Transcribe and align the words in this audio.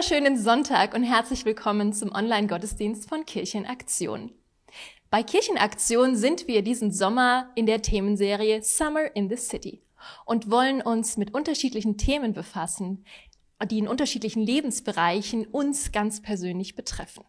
Schönen 0.00 0.38
Sonntag 0.38 0.94
und 0.94 1.02
herzlich 1.02 1.44
willkommen 1.44 1.92
zum 1.92 2.12
Online-Gottesdienst 2.12 3.08
von 3.08 3.26
Kirchenaktion. 3.26 4.30
Bei 5.10 5.24
Kirchenaktion 5.24 6.14
sind 6.14 6.46
wir 6.46 6.62
diesen 6.62 6.92
Sommer 6.92 7.50
in 7.56 7.66
der 7.66 7.82
Themenserie 7.82 8.62
Summer 8.62 9.14
in 9.16 9.28
the 9.28 9.36
City 9.36 9.82
und 10.24 10.52
wollen 10.52 10.82
uns 10.82 11.16
mit 11.16 11.34
unterschiedlichen 11.34 11.98
Themen 11.98 12.32
befassen, 12.32 13.04
die 13.68 13.78
in 13.78 13.88
unterschiedlichen 13.88 14.40
Lebensbereichen 14.40 15.46
uns 15.46 15.90
ganz 15.90 16.22
persönlich 16.22 16.76
betreffen. 16.76 17.24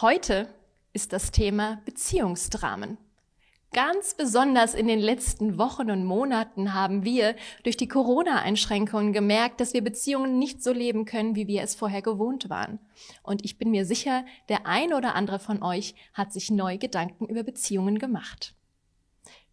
Heute 0.00 0.52
ist 0.92 1.12
das 1.12 1.30
Thema 1.30 1.80
Beziehungsdramen. 1.84 2.98
Ganz 3.74 4.14
besonders 4.14 4.72
in 4.74 4.86
den 4.86 5.00
letzten 5.00 5.58
Wochen 5.58 5.90
und 5.90 6.04
Monaten 6.04 6.74
haben 6.74 7.02
wir 7.02 7.34
durch 7.64 7.76
die 7.76 7.88
Corona-Einschränkungen 7.88 9.12
gemerkt, 9.12 9.60
dass 9.60 9.74
wir 9.74 9.82
Beziehungen 9.82 10.38
nicht 10.38 10.62
so 10.62 10.72
leben 10.72 11.06
können, 11.06 11.34
wie 11.34 11.48
wir 11.48 11.60
es 11.60 11.74
vorher 11.74 12.00
gewohnt 12.00 12.48
waren. 12.48 12.78
Und 13.24 13.44
ich 13.44 13.58
bin 13.58 13.72
mir 13.72 13.84
sicher, 13.84 14.24
der 14.48 14.68
eine 14.68 14.96
oder 14.96 15.16
andere 15.16 15.40
von 15.40 15.60
euch 15.60 15.96
hat 16.12 16.32
sich 16.32 16.52
neu 16.52 16.78
Gedanken 16.78 17.26
über 17.26 17.42
Beziehungen 17.42 17.98
gemacht. 17.98 18.54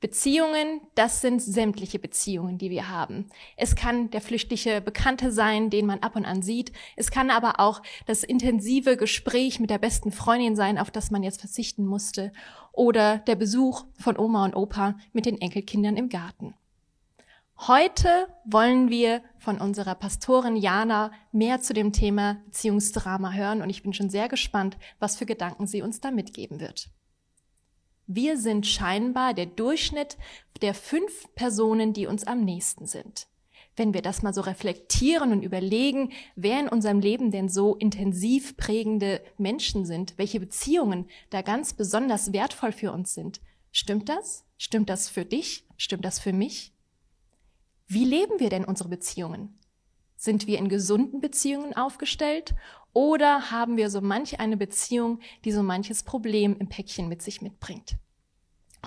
Beziehungen, 0.02 0.82
das 0.96 1.22
sind 1.22 1.41
sämtliche 1.41 2.00
Beziehungen, 2.00 2.58
die 2.58 2.72
wir 2.72 2.90
haben. 2.90 3.30
Es 3.55 3.76
kann 3.76 4.10
der 4.10 4.20
flüchtige 4.20 4.82
Bekannte 4.82 5.32
sein, 5.32 5.70
den 5.70 5.86
man 5.86 6.00
ab 6.00 6.16
und 6.16 6.26
an 6.26 6.41
sieht. 6.41 6.74
Es 6.96 7.12
kann 7.12 7.30
aber 7.30 7.60
auch 7.60 7.84
das 8.08 8.24
intensive 8.24 8.98
Gespräch 8.98 9.60
mit 9.60 9.70
der 9.70 9.77
besten 9.77 10.12
Freundin 10.12 10.55
sein, 10.55 10.80
auf 10.80 10.90
das 10.90 11.12
man 11.12 11.22
jetzt 11.22 11.40
verzichten 11.40 11.86
musste. 11.86 12.34
Oder 12.74 13.20
der 13.20 13.36
Besuch 13.36 13.86
von 14.00 14.18
Oma 14.18 14.44
und 14.44 14.55
Opa 14.55 14.96
mit 15.14 15.27
den 15.27 15.40
Enkelkindern 15.40 15.96
im 15.96 16.10
Garten. 16.10 16.55
Heute 17.68 18.27
wollen 18.44 18.90
wir 18.90 19.22
von 19.38 19.62
unserer 19.62 19.94
Pastorin 19.94 20.55
Jana 20.55 21.12
mehr 21.32 21.62
zu 21.62 21.74
dem 21.74 21.94
Thema 21.94 22.41
Beziehungsdrama 22.46 23.34
hören 23.34 23.62
und 23.62 23.70
ich 23.70 23.84
bin 23.84 23.94
schon 23.94 24.10
sehr 24.10 24.30
gespannt, 24.30 24.77
was 24.98 25.16
für 25.16 25.27
Gedanken 25.27 25.68
sie 25.68 25.84
uns 25.84 25.99
da 26.02 26.10
mitgeben 26.10 26.60
wird. 26.60 26.90
Wir 28.07 28.38
sind 28.38 28.68
scheinbar 28.68 29.34
der 29.34 29.46
Durchschnitt 29.46 30.18
der 30.62 30.74
fünf 30.74 31.27
Personen, 31.35 31.94
die 31.94 32.07
uns 32.07 32.26
am 32.26 32.44
nächsten 32.44 32.85
sind. 32.85 33.27
Wenn 33.76 33.94
wir 33.94 34.02
das 34.02 34.21
mal 34.21 34.34
so 34.34 34.41
reflektieren 34.41 35.32
und 35.32 35.44
überlegen, 35.44 36.12
wer 36.35 36.60
in 36.60 36.68
unserem 36.68 36.99
Leben 36.99 37.32
denn 37.32 37.48
so 37.48 37.76
intensiv 37.76 38.57
prägende 38.57 39.22
Menschen 39.38 39.85
sind, 39.85 40.18
welche 40.18 40.40
Beziehungen 40.40 41.10
da 41.29 41.41
ganz 41.41 41.74
besonders 41.74 42.34
wertvoll 42.34 42.74
für 42.74 42.91
uns 42.91 43.13
sind, 43.13 43.40
stimmt 43.72 44.10
das? 44.10 44.44
Stimmt 44.57 44.90
das 44.90 45.10
für 45.10 45.26
dich? 45.26 45.66
Stimmt 45.77 46.05
das 46.05 46.20
für 46.20 46.34
mich? 46.34 46.74
Wie 47.88 48.05
leben 48.05 48.40
wir 48.40 48.49
denn 48.49 48.66
unsere 48.66 48.90
Beziehungen? 48.90 49.57
Sind 50.16 50.48
wir 50.48 50.60
in 50.60 50.70
gesunden 50.70 51.20
Beziehungen 51.22 51.74
aufgestellt 51.76 52.54
oder 52.94 53.52
haben 53.52 53.78
wir 53.78 53.90
so 53.90 54.02
manch 54.02 54.40
eine 54.40 54.58
Beziehung, 54.58 55.20
die 55.46 55.52
so 55.52 55.64
manches 55.64 56.04
Problem 56.04 56.56
im 56.60 56.68
Päckchen 56.68 57.08
mit 57.08 57.22
sich 57.22 57.42
mitbringt? 57.42 57.98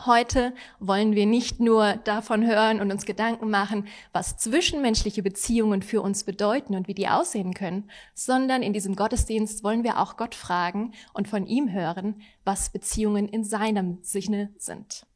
Heute 0.07 0.53
wollen 0.81 1.15
wir 1.15 1.25
nicht 1.25 1.61
nur 1.61 1.95
davon 1.99 2.45
hören 2.45 2.81
und 2.81 2.91
uns 2.91 3.07
Gedanken 3.07 3.49
machen, 3.49 3.87
was 4.13 4.37
zwischenmenschliche 4.37 5.23
Beziehungen 5.23 5.83
für 5.83 6.03
uns 6.03 6.25
bedeuten 6.25 6.75
und 6.75 6.89
wie 6.89 6.95
die 6.95 7.09
aussehen 7.09 7.55
können, 7.55 7.89
sondern 8.13 8.63
in 8.63 8.73
diesem 8.73 8.97
Gottesdienst 8.97 9.63
wollen 9.63 9.85
wir 9.85 10.01
auch 10.01 10.17
Gott 10.17 10.35
fragen 10.35 10.93
und 11.13 11.29
von 11.29 11.47
ihm 11.47 11.73
hören, 11.73 12.21
was 12.45 12.71
Beziehungen 12.71 13.29
in 13.29 13.45
seinem 13.45 13.99
Sinne 14.03 14.53
sind. 14.59 15.07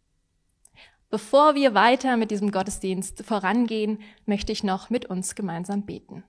Bevor 1.11 1.57
wir 1.57 1.75
weiter 1.75 2.17
mit 2.17 2.31
diesem 2.31 2.53
Gottesdienst 2.53 3.25
vorangehen, 3.25 3.99
möchte 4.27 4.53
ich 4.53 4.63
noch 4.63 4.91
mit 4.91 5.07
uns 5.07 5.35
gemeinsam 5.35 5.87
beten. 5.87 6.23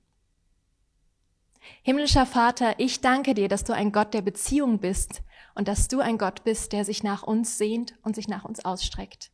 Himmlischer 1.83 2.25
Vater, 2.25 2.75
ich 2.77 3.01
danke 3.01 3.33
dir, 3.33 3.47
dass 3.47 3.63
du 3.63 3.73
ein 3.73 3.91
Gott 3.91 4.13
der 4.13 4.21
Beziehung 4.21 4.79
bist 4.79 5.21
und 5.55 5.67
dass 5.67 5.87
du 5.87 5.99
ein 5.99 6.17
Gott 6.17 6.43
bist, 6.43 6.73
der 6.73 6.85
sich 6.85 7.03
nach 7.03 7.23
uns 7.23 7.57
sehnt 7.57 7.95
und 8.03 8.15
sich 8.15 8.27
nach 8.27 8.45
uns 8.45 8.63
ausstreckt. 8.63 9.31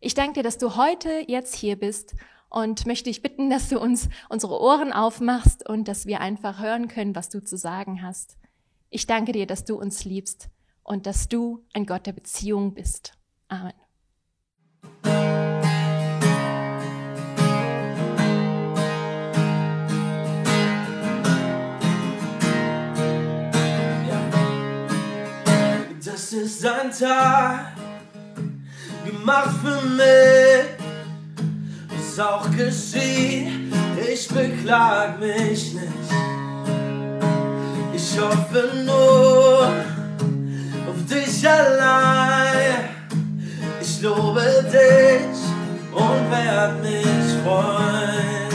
Ich 0.00 0.14
danke 0.14 0.34
dir, 0.34 0.42
dass 0.42 0.58
du 0.58 0.76
heute 0.76 1.24
jetzt 1.26 1.54
hier 1.54 1.76
bist 1.76 2.14
und 2.50 2.86
möchte 2.86 3.10
dich 3.10 3.22
bitten, 3.22 3.50
dass 3.50 3.68
du 3.68 3.80
uns 3.80 4.08
unsere 4.28 4.60
Ohren 4.60 4.92
aufmachst 4.92 5.68
und 5.68 5.88
dass 5.88 6.06
wir 6.06 6.20
einfach 6.20 6.60
hören 6.60 6.88
können, 6.88 7.16
was 7.16 7.28
du 7.28 7.42
zu 7.42 7.56
sagen 7.56 8.02
hast. 8.02 8.36
Ich 8.90 9.06
danke 9.06 9.32
dir, 9.32 9.46
dass 9.46 9.64
du 9.64 9.76
uns 9.76 10.04
liebst 10.04 10.48
und 10.82 11.06
dass 11.06 11.28
du 11.28 11.64
ein 11.72 11.86
Gott 11.86 12.06
der 12.06 12.12
Beziehung 12.12 12.74
bist. 12.74 13.18
Amen. 13.48 13.83
Ist 26.34 26.66
ein 26.66 26.90
Tag 26.90 27.72
gemacht 29.04 29.56
für 29.62 29.86
mich. 29.86 30.64
Was 31.90 32.18
auch 32.18 32.50
geschieht, 32.50 33.72
ich 34.12 34.28
beklag 34.28 35.20
mich 35.20 35.74
nicht. 35.74 36.10
Ich 37.94 38.20
hoffe 38.20 38.70
nur 38.84 39.68
auf 40.88 41.06
dich 41.08 41.48
allein. 41.48 42.88
Ich 43.80 44.02
lobe 44.02 44.64
dich 44.72 45.38
und 45.92 46.30
werd 46.30 46.82
mich 46.82 47.44
freuen. 47.44 48.50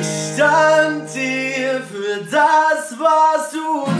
Ich 0.00 0.36
danke 0.36 1.12
dir 1.12 1.80
für 1.82 2.24
das, 2.30 2.98
was 2.98 3.50
du 3.52 3.91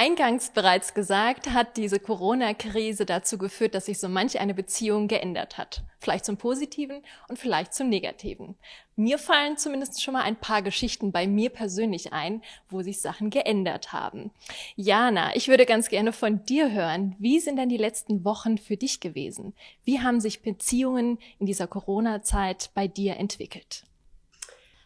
eingangs 0.00 0.48
bereits 0.48 0.94
gesagt, 0.94 1.50
hat 1.50 1.76
diese 1.76 2.00
Corona-Krise 2.00 3.04
dazu 3.04 3.36
geführt, 3.36 3.74
dass 3.74 3.84
sich 3.84 4.00
so 4.00 4.08
manch 4.08 4.40
eine 4.40 4.54
Beziehung 4.54 5.08
geändert 5.08 5.58
hat. 5.58 5.82
Vielleicht 5.98 6.24
zum 6.24 6.38
Positiven 6.38 7.02
und 7.28 7.38
vielleicht 7.38 7.74
zum 7.74 7.90
Negativen. 7.90 8.54
Mir 8.96 9.18
fallen 9.18 9.58
zumindest 9.58 10.02
schon 10.02 10.14
mal 10.14 10.22
ein 10.22 10.36
paar 10.36 10.62
Geschichten 10.62 11.12
bei 11.12 11.26
mir 11.26 11.50
persönlich 11.50 12.14
ein, 12.14 12.40
wo 12.70 12.80
sich 12.80 13.02
Sachen 13.02 13.28
geändert 13.28 13.92
haben. 13.92 14.30
Jana, 14.74 15.36
ich 15.36 15.48
würde 15.48 15.66
ganz 15.66 15.90
gerne 15.90 16.14
von 16.14 16.46
dir 16.46 16.72
hören. 16.72 17.14
Wie 17.18 17.38
sind 17.38 17.56
denn 17.56 17.68
die 17.68 17.76
letzten 17.76 18.24
Wochen 18.24 18.56
für 18.56 18.78
dich 18.78 19.00
gewesen? 19.00 19.52
Wie 19.84 20.00
haben 20.00 20.22
sich 20.22 20.40
Beziehungen 20.40 21.18
in 21.38 21.44
dieser 21.44 21.66
Corona-Zeit 21.66 22.70
bei 22.72 22.88
dir 22.88 23.18
entwickelt? 23.18 23.84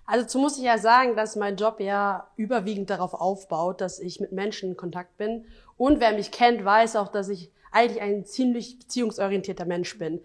Also 0.07 0.25
dazu 0.25 0.39
muss 0.39 0.59
ich 0.59 0.65
ja 0.65 0.79
sagen, 0.79 1.17
dass 1.17 1.37
mein 1.37 1.57
Job 1.57 1.81
ja 1.81 2.29
überwiegend 2.37 2.91
darauf 2.91 3.15
aufbaut, 3.15 3.81
dass 3.81 3.99
ich 3.99 4.21
mit 4.21 4.33
Menschen 4.33 4.71
in 4.71 4.77
Kontakt 4.77 5.17
bin. 5.17 5.47
Und 5.77 6.01
wer 6.01 6.13
mich 6.13 6.31
kennt, 6.31 6.65
weiß 6.65 6.97
auch, 6.97 7.09
dass 7.09 7.29
ich 7.29 7.51
eigentlich 7.73 8.03
ein 8.03 8.25
ziemlich 8.25 8.79
beziehungsorientierter 8.79 9.65
Mensch 9.65 9.99
bin. 9.99 10.21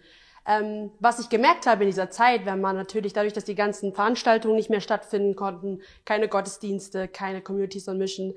Ähm, 0.45 0.91
was 0.99 1.19
ich 1.19 1.29
gemerkt 1.29 1.65
habe 1.65 1.83
in 1.83 1.89
dieser 1.89 2.09
Zeit, 2.09 2.45
wenn 2.45 2.61
man 2.61 2.75
natürlich 2.75 3.13
dadurch, 3.13 3.33
dass 3.33 3.45
die 3.45 3.55
ganzen 3.55 3.93
Veranstaltungen 3.93 4.55
nicht 4.55 4.69
mehr 4.69 4.81
stattfinden 4.81 5.35
konnten, 5.35 5.81
keine 6.05 6.27
Gottesdienste, 6.27 7.07
keine 7.07 7.41
Communities 7.41 7.87
on 7.87 7.97
Mission, 7.97 8.33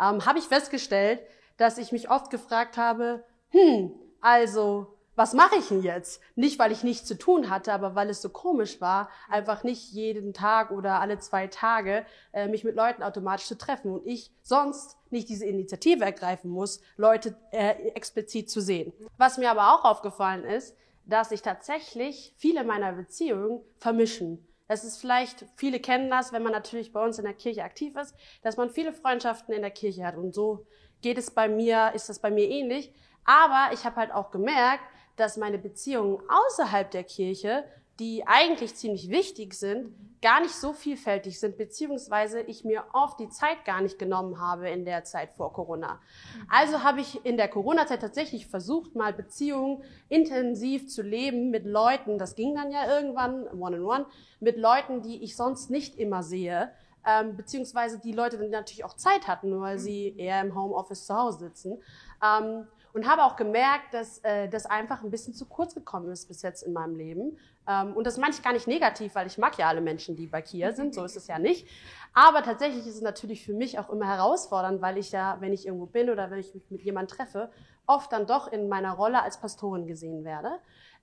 ähm, 0.00 0.24
habe 0.26 0.38
ich 0.38 0.44
festgestellt, 0.44 1.20
dass 1.56 1.78
ich 1.78 1.92
mich 1.92 2.10
oft 2.10 2.30
gefragt 2.30 2.76
habe, 2.76 3.24
hm, 3.50 3.92
also 4.20 4.95
was 5.16 5.32
mache 5.32 5.56
ich 5.56 5.68
denn 5.68 5.82
jetzt? 5.82 6.22
Nicht, 6.34 6.58
weil 6.58 6.70
ich 6.70 6.84
nichts 6.84 7.06
zu 7.06 7.16
tun 7.16 7.50
hatte, 7.50 7.72
aber 7.72 7.94
weil 7.94 8.10
es 8.10 8.22
so 8.22 8.28
komisch 8.28 8.80
war, 8.80 9.08
einfach 9.28 9.64
nicht 9.64 9.90
jeden 9.92 10.34
Tag 10.34 10.70
oder 10.70 11.00
alle 11.00 11.18
zwei 11.18 11.46
Tage 11.46 12.04
äh, 12.32 12.48
mich 12.48 12.64
mit 12.64 12.76
Leuten 12.76 13.02
automatisch 13.02 13.46
zu 13.46 13.56
treffen 13.56 13.90
und 13.90 14.06
ich 14.06 14.30
sonst 14.42 14.98
nicht 15.10 15.28
diese 15.28 15.46
Initiative 15.46 16.04
ergreifen 16.04 16.50
muss, 16.50 16.80
Leute 16.96 17.34
äh, 17.50 17.72
explizit 17.94 18.50
zu 18.50 18.60
sehen. 18.60 18.92
Was 19.16 19.38
mir 19.38 19.50
aber 19.50 19.74
auch 19.74 19.84
aufgefallen 19.84 20.44
ist, 20.44 20.76
dass 21.06 21.30
sich 21.30 21.40
tatsächlich 21.40 22.34
viele 22.36 22.62
meiner 22.62 22.92
Beziehungen 22.92 23.62
vermischen. 23.78 24.46
Das 24.68 24.84
ist 24.84 24.98
vielleicht, 25.00 25.46
viele 25.54 25.80
kennen 25.80 26.10
das, 26.10 26.32
wenn 26.32 26.42
man 26.42 26.52
natürlich 26.52 26.92
bei 26.92 27.02
uns 27.02 27.18
in 27.18 27.24
der 27.24 27.34
Kirche 27.34 27.62
aktiv 27.62 27.96
ist, 27.96 28.14
dass 28.42 28.56
man 28.56 28.68
viele 28.68 28.92
Freundschaften 28.92 29.54
in 29.54 29.62
der 29.62 29.70
Kirche 29.70 30.04
hat. 30.04 30.16
Und 30.16 30.34
so 30.34 30.66
geht 31.00 31.18
es 31.18 31.30
bei 31.30 31.48
mir, 31.48 31.92
ist 31.94 32.08
das 32.08 32.18
bei 32.18 32.30
mir 32.30 32.48
ähnlich. 32.48 32.92
Aber 33.24 33.72
ich 33.72 33.84
habe 33.84 33.96
halt 33.96 34.12
auch 34.12 34.30
gemerkt, 34.30 34.82
dass 35.16 35.36
meine 35.36 35.58
Beziehungen 35.58 36.18
außerhalb 36.28 36.90
der 36.90 37.04
Kirche, 37.04 37.64
die 37.98 38.26
eigentlich 38.26 38.74
ziemlich 38.74 39.10
wichtig 39.10 39.54
sind, 39.54 39.94
gar 40.22 40.40
nicht 40.40 40.54
so 40.54 40.72
vielfältig 40.72 41.38
sind, 41.38 41.56
beziehungsweise 41.56 42.40
ich 42.40 42.64
mir 42.64 42.84
oft 42.92 43.20
die 43.20 43.28
Zeit 43.28 43.64
gar 43.64 43.80
nicht 43.80 43.98
genommen 43.98 44.40
habe 44.40 44.68
in 44.68 44.84
der 44.84 45.04
Zeit 45.04 45.30
vor 45.32 45.52
Corona. 45.52 46.00
Also 46.48 46.82
habe 46.82 47.00
ich 47.00 47.24
in 47.24 47.36
der 47.36 47.48
Corona-Zeit 47.48 48.00
tatsächlich 48.00 48.46
versucht, 48.46 48.94
mal 48.94 49.12
Beziehungen 49.12 49.82
intensiv 50.08 50.88
zu 50.88 51.02
leben 51.02 51.50
mit 51.50 51.64
Leuten, 51.64 52.18
das 52.18 52.34
ging 52.34 52.54
dann 52.54 52.70
ja 52.70 52.92
irgendwann 52.98 53.46
one-on-one, 53.46 53.76
-on 53.76 54.00
-one, 54.02 54.06
mit 54.40 54.56
Leuten, 54.56 55.02
die 55.02 55.22
ich 55.22 55.36
sonst 55.36 55.70
nicht 55.70 55.96
immer 55.96 56.22
sehe, 56.22 56.72
ähm, 57.06 57.36
beziehungsweise 57.36 58.00
die 58.00 58.12
Leute 58.12 58.36
die 58.38 58.48
natürlich 58.48 58.84
auch 58.84 58.94
Zeit 58.94 59.28
hatten, 59.28 59.60
weil 59.60 59.78
sie 59.78 60.14
eher 60.16 60.40
im 60.40 60.56
Homeoffice 60.56 61.06
zu 61.06 61.14
Hause 61.14 61.38
sitzen. 61.38 61.80
Ähm, 62.22 62.66
und 62.96 63.06
habe 63.06 63.24
auch 63.24 63.36
gemerkt, 63.36 63.92
dass 63.92 64.20
äh, 64.20 64.48
das 64.48 64.64
einfach 64.64 65.02
ein 65.02 65.10
bisschen 65.10 65.34
zu 65.34 65.44
kurz 65.44 65.74
gekommen 65.74 66.10
ist 66.10 66.28
bis 66.28 66.40
jetzt 66.40 66.62
in 66.62 66.72
meinem 66.72 66.96
Leben. 66.96 67.36
Ähm, 67.68 67.92
und 67.92 68.06
das 68.06 68.16
meine 68.16 68.32
ich 68.32 68.42
gar 68.42 68.54
nicht 68.54 68.66
negativ, 68.66 69.14
weil 69.14 69.26
ich 69.26 69.36
mag 69.36 69.58
ja 69.58 69.68
alle 69.68 69.82
Menschen, 69.82 70.16
die 70.16 70.26
bei 70.26 70.40
Kia 70.40 70.72
sind, 70.72 70.94
so 70.94 71.04
ist 71.04 71.14
es 71.14 71.26
ja 71.26 71.38
nicht. 71.38 71.68
Aber 72.14 72.42
tatsächlich 72.42 72.86
ist 72.86 72.94
es 72.94 73.02
natürlich 73.02 73.44
für 73.44 73.52
mich 73.52 73.78
auch 73.78 73.90
immer 73.90 74.06
herausfordernd, 74.06 74.80
weil 74.80 74.96
ich 74.96 75.12
ja, 75.12 75.36
wenn 75.40 75.52
ich 75.52 75.66
irgendwo 75.66 75.84
bin 75.84 76.08
oder 76.08 76.30
wenn 76.30 76.38
ich 76.38 76.54
mich 76.54 76.70
mit 76.70 76.80
jemandem 76.80 77.18
treffe, 77.18 77.50
oft 77.86 78.10
dann 78.12 78.26
doch 78.26 78.50
in 78.50 78.66
meiner 78.66 78.92
Rolle 78.92 79.22
als 79.22 79.38
Pastorin 79.38 79.86
gesehen 79.86 80.24
werde. 80.24 80.52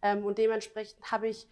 Ähm, 0.01 0.25
und 0.25 0.39
dementsprechend 0.39 1.11
habe 1.11 1.27
ich 1.27 1.47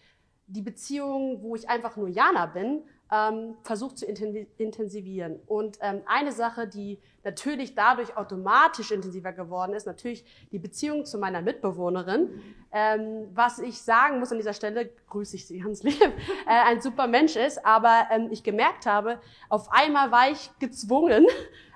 die 0.48 0.63
Beziehung, 0.63 1.44
wo 1.44 1.56
ich 1.56 1.70
einfach 1.70 1.98
nur 1.98 2.08
Jana 2.08 2.48
bin, 2.48 2.82
ähm, 3.12 3.56
versucht 3.63 3.98
zu 3.98 4.06
intensivieren. 4.06 5.39
Und 5.46 5.77
ähm, 5.82 6.01
eine 6.06 6.32
Sache, 6.32 6.68
die 6.68 6.98
natürlich 7.24 7.75
dadurch 7.75 8.15
automatisch 8.15 8.91
intensiver 8.91 9.34
geworden 9.34 9.74
ist, 9.74 9.86
natürlich 9.86 10.25
die 10.51 10.60
Beziehung 10.60 11.06
zu 11.06 11.18
meiner 11.18 11.41
Mitbewohnerin. 11.41 12.41
Ähm, 12.72 13.27
was 13.34 13.60
ich 13.60 13.82
sagen 13.82 14.20
muss 14.20 14.32
an 14.32 14.38
dieser 14.38 14.53
Stelle, 14.53 14.89
grüße 15.10 15.36
ich 15.36 15.46
sie 15.46 15.60
ganz 15.60 15.84
lieb, 15.84 16.01
äh, 16.01 16.12
ein 16.48 16.82
super 16.82 17.08
Mensch 17.08 17.36
ist, 17.36 17.65
aber 17.65 18.08
ähm, 18.12 18.30
ich 18.32 18.44
gemerkt 18.44 18.86
habe, 18.86 19.20
auf 19.50 19.72
einmal 19.72 20.12
war 20.12 20.32
ich 20.32 20.50
gezwungen, 20.60 21.27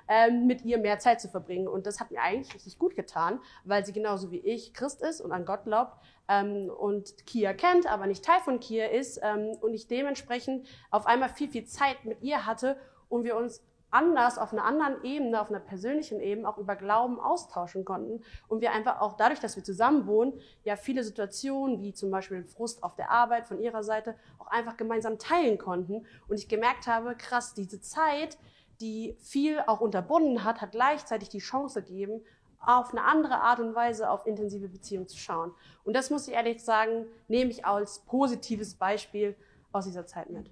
ähm, 0.08 0.46
mit 0.46 0.64
ihr 0.64 0.78
mehr 0.78 0.98
Zeit 0.98 1.20
zu 1.20 1.28
verbringen. 1.28 1.68
Und 1.68 1.86
das 1.86 2.00
hat 2.00 2.10
mir 2.10 2.20
eigentlich 2.20 2.54
richtig 2.54 2.78
gut 2.78 2.96
getan, 2.96 3.40
weil 3.64 3.84
sie 3.84 3.92
genauso 3.92 4.30
wie 4.30 4.38
ich 4.38 4.74
Christ 4.74 5.02
ist 5.02 5.20
und 5.20 5.32
an 5.32 5.44
Gott 5.44 5.64
glaubt 5.64 5.96
ähm, 6.28 6.70
und 6.70 7.26
Kia 7.26 7.52
kennt, 7.54 7.90
aber 7.90 8.06
nicht 8.06 8.24
Teil 8.24 8.40
von 8.40 8.60
Kia 8.60 8.86
ist 8.86 9.20
ähm, 9.22 9.56
und 9.60 9.74
ich 9.74 9.86
dementsprechend 9.88 10.66
auf 10.90 11.06
einmal 11.06 11.28
viel, 11.28 11.48
viel 11.48 11.64
Zeit 11.64 12.04
mit 12.04 12.22
ihr 12.22 12.46
hatte 12.46 12.76
und 13.08 13.24
wir 13.24 13.36
uns 13.36 13.62
anders 13.90 14.36
auf 14.36 14.52
einer 14.52 14.64
anderen 14.64 15.02
Ebene, 15.04 15.40
auf 15.40 15.48
einer 15.48 15.60
persönlichen 15.60 16.20
Ebene 16.20 16.48
auch 16.48 16.58
über 16.58 16.76
Glauben 16.76 17.20
austauschen 17.20 17.84
konnten 17.84 18.22
und 18.48 18.60
wir 18.60 18.72
einfach 18.72 19.00
auch 19.00 19.16
dadurch, 19.16 19.40
dass 19.40 19.56
wir 19.56 19.64
zusammen 19.64 20.06
wohnen, 20.06 20.34
ja 20.64 20.76
viele 20.76 21.04
Situationen 21.04 21.80
wie 21.80 21.94
zum 21.94 22.10
Beispiel 22.10 22.44
Frust 22.44 22.82
auf 22.82 22.96
der 22.96 23.10
Arbeit 23.10 23.46
von 23.46 23.60
ihrer 23.60 23.84
Seite 23.84 24.16
auch 24.38 24.48
einfach 24.48 24.76
gemeinsam 24.76 25.18
teilen 25.18 25.56
konnten 25.56 26.04
und 26.28 26.38
ich 26.38 26.48
gemerkt 26.48 26.86
habe, 26.86 27.14
krass, 27.16 27.54
diese 27.54 27.80
Zeit, 27.80 28.36
die 28.80 29.16
viel 29.20 29.60
auch 29.66 29.80
unterbunden 29.80 30.44
hat, 30.44 30.60
hat 30.60 30.72
gleichzeitig 30.72 31.28
die 31.28 31.38
Chance 31.38 31.82
gegeben, 31.82 32.22
auf 32.60 32.90
eine 32.90 33.04
andere 33.04 33.40
Art 33.40 33.60
und 33.60 33.74
Weise 33.74 34.10
auf 34.10 34.26
intensive 34.26 34.68
Beziehungen 34.68 35.08
zu 35.08 35.16
schauen. 35.16 35.52
Und 35.84 35.94
das 35.94 36.10
muss 36.10 36.26
ich 36.26 36.34
ehrlich 36.34 36.62
sagen, 36.62 37.06
nehme 37.28 37.50
ich 37.50 37.64
als 37.64 38.00
positives 38.00 38.74
Beispiel 38.74 39.36
aus 39.72 39.86
dieser 39.86 40.06
Zeit 40.06 40.30
mit. 40.30 40.50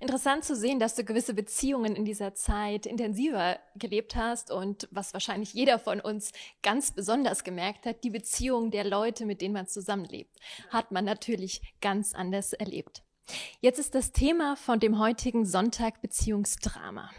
Interessant 0.00 0.44
zu 0.44 0.54
sehen, 0.54 0.78
dass 0.78 0.94
du 0.94 1.04
gewisse 1.04 1.32
Beziehungen 1.32 1.96
in 1.96 2.04
dieser 2.04 2.34
Zeit 2.34 2.84
intensiver 2.84 3.58
gelebt 3.76 4.14
hast 4.14 4.50
und 4.50 4.88
was 4.90 5.14
wahrscheinlich 5.14 5.54
jeder 5.54 5.78
von 5.78 6.00
uns 6.00 6.32
ganz 6.62 6.90
besonders 6.90 7.44
gemerkt 7.44 7.86
hat, 7.86 8.04
die 8.04 8.10
Beziehung 8.10 8.70
der 8.70 8.84
Leute, 8.84 9.24
mit 9.24 9.40
denen 9.40 9.54
man 9.54 9.68
zusammenlebt, 9.68 10.36
hat 10.68 10.92
man 10.92 11.06
natürlich 11.06 11.62
ganz 11.80 12.14
anders 12.14 12.52
erlebt. 12.52 13.04
Jetzt 13.60 13.78
ist 13.78 13.94
das 13.94 14.12
Thema 14.12 14.56
von 14.56 14.80
dem 14.80 14.98
heutigen 14.98 15.46
Sonntag 15.46 16.02
Beziehungsdrama. 16.02 17.10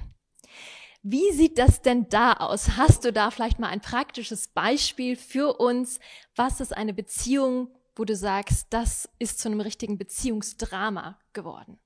Wie 1.03 1.31
sieht 1.31 1.57
das 1.57 1.81
denn 1.81 2.09
da 2.09 2.33
aus? 2.33 2.77
Hast 2.77 3.05
du 3.05 3.13
da 3.13 3.31
vielleicht 3.31 3.59
mal 3.59 3.69
ein 3.69 3.81
praktisches 3.81 4.47
Beispiel 4.47 5.15
für 5.15 5.59
uns? 5.59 5.99
Was 6.35 6.59
ist 6.59 6.75
eine 6.75 6.93
Beziehung, 6.93 7.69
wo 7.95 8.03
du 8.03 8.15
sagst, 8.15 8.67
das 8.71 9.09
ist 9.19 9.39
zu 9.39 9.49
einem 9.49 9.61
richtigen 9.61 9.97
Beziehungsdrama 9.97 11.19
geworden? 11.33 11.79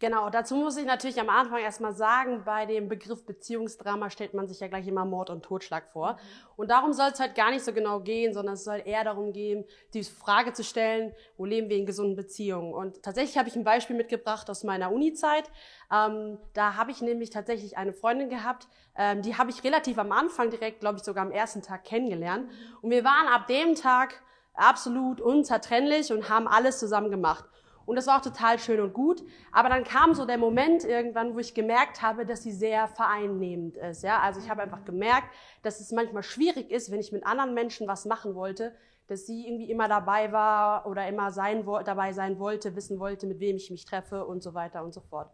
Genau, 0.00 0.30
dazu 0.30 0.56
muss 0.56 0.78
ich 0.78 0.86
natürlich 0.86 1.20
am 1.20 1.28
Anfang 1.28 1.58
erstmal 1.60 1.92
sagen, 1.92 2.42
bei 2.42 2.64
dem 2.64 2.88
Begriff 2.88 3.26
Beziehungsdrama 3.26 4.08
stellt 4.08 4.32
man 4.32 4.48
sich 4.48 4.58
ja 4.58 4.66
gleich 4.66 4.88
immer 4.88 5.04
Mord 5.04 5.28
und 5.28 5.42
Totschlag 5.42 5.90
vor. 5.90 6.16
Und 6.56 6.70
darum 6.70 6.94
soll 6.94 7.10
es 7.12 7.20
halt 7.20 7.34
gar 7.34 7.50
nicht 7.50 7.62
so 7.62 7.74
genau 7.74 8.00
gehen, 8.00 8.32
sondern 8.32 8.54
es 8.54 8.64
soll 8.64 8.80
eher 8.82 9.04
darum 9.04 9.34
gehen, 9.34 9.66
die 9.92 10.02
Frage 10.02 10.54
zu 10.54 10.64
stellen, 10.64 11.14
wo 11.36 11.44
leben 11.44 11.68
wir 11.68 11.76
in 11.76 11.84
gesunden 11.84 12.16
Beziehungen? 12.16 12.72
Und 12.72 13.02
tatsächlich 13.02 13.36
habe 13.36 13.50
ich 13.50 13.56
ein 13.56 13.64
Beispiel 13.64 13.94
mitgebracht 13.94 14.48
aus 14.48 14.64
meiner 14.64 14.90
Uni-Zeit. 14.90 15.50
Ähm, 15.92 16.38
da 16.54 16.76
habe 16.76 16.92
ich 16.92 17.02
nämlich 17.02 17.28
tatsächlich 17.28 17.76
eine 17.76 17.92
Freundin 17.92 18.30
gehabt, 18.30 18.68
ähm, 18.96 19.20
die 19.20 19.36
habe 19.36 19.50
ich 19.50 19.62
relativ 19.64 19.98
am 19.98 20.12
Anfang 20.12 20.48
direkt, 20.48 20.80
glaube 20.80 20.96
ich, 20.96 21.04
sogar 21.04 21.26
am 21.26 21.30
ersten 21.30 21.60
Tag 21.60 21.84
kennengelernt. 21.84 22.50
Und 22.80 22.90
wir 22.90 23.04
waren 23.04 23.28
ab 23.28 23.48
dem 23.48 23.74
Tag 23.74 24.22
absolut 24.54 25.20
unzertrennlich 25.20 26.10
und 26.10 26.30
haben 26.30 26.48
alles 26.48 26.78
zusammen 26.78 27.10
gemacht. 27.10 27.44
Und 27.90 27.96
das 27.96 28.06
war 28.06 28.18
auch 28.18 28.22
total 28.22 28.60
schön 28.60 28.78
und 28.78 28.94
gut. 28.94 29.24
Aber 29.50 29.68
dann 29.68 29.82
kam 29.82 30.14
so 30.14 30.24
der 30.24 30.38
Moment 30.38 30.84
irgendwann, 30.84 31.34
wo 31.34 31.40
ich 31.40 31.54
gemerkt 31.54 32.02
habe, 32.02 32.24
dass 32.24 32.44
sie 32.44 32.52
sehr 32.52 32.86
vereinnehmend 32.86 33.76
ist. 33.76 34.04
Ja, 34.04 34.20
also 34.20 34.38
ich 34.38 34.48
habe 34.48 34.62
einfach 34.62 34.84
gemerkt, 34.84 35.26
dass 35.62 35.80
es 35.80 35.90
manchmal 35.90 36.22
schwierig 36.22 36.70
ist, 36.70 36.92
wenn 36.92 37.00
ich 37.00 37.10
mit 37.10 37.26
anderen 37.26 37.52
Menschen 37.52 37.88
was 37.88 38.04
machen 38.04 38.36
wollte, 38.36 38.76
dass 39.08 39.26
sie 39.26 39.44
irgendwie 39.44 39.68
immer 39.72 39.88
dabei 39.88 40.30
war 40.30 40.86
oder 40.86 41.08
immer 41.08 41.32
sein, 41.32 41.66
dabei 41.84 42.12
sein 42.12 42.38
wollte, 42.38 42.76
wissen 42.76 43.00
wollte, 43.00 43.26
mit 43.26 43.40
wem 43.40 43.56
ich 43.56 43.72
mich 43.72 43.84
treffe 43.84 44.24
und 44.24 44.40
so 44.40 44.54
weiter 44.54 44.84
und 44.84 44.94
so 44.94 45.00
fort. 45.00 45.32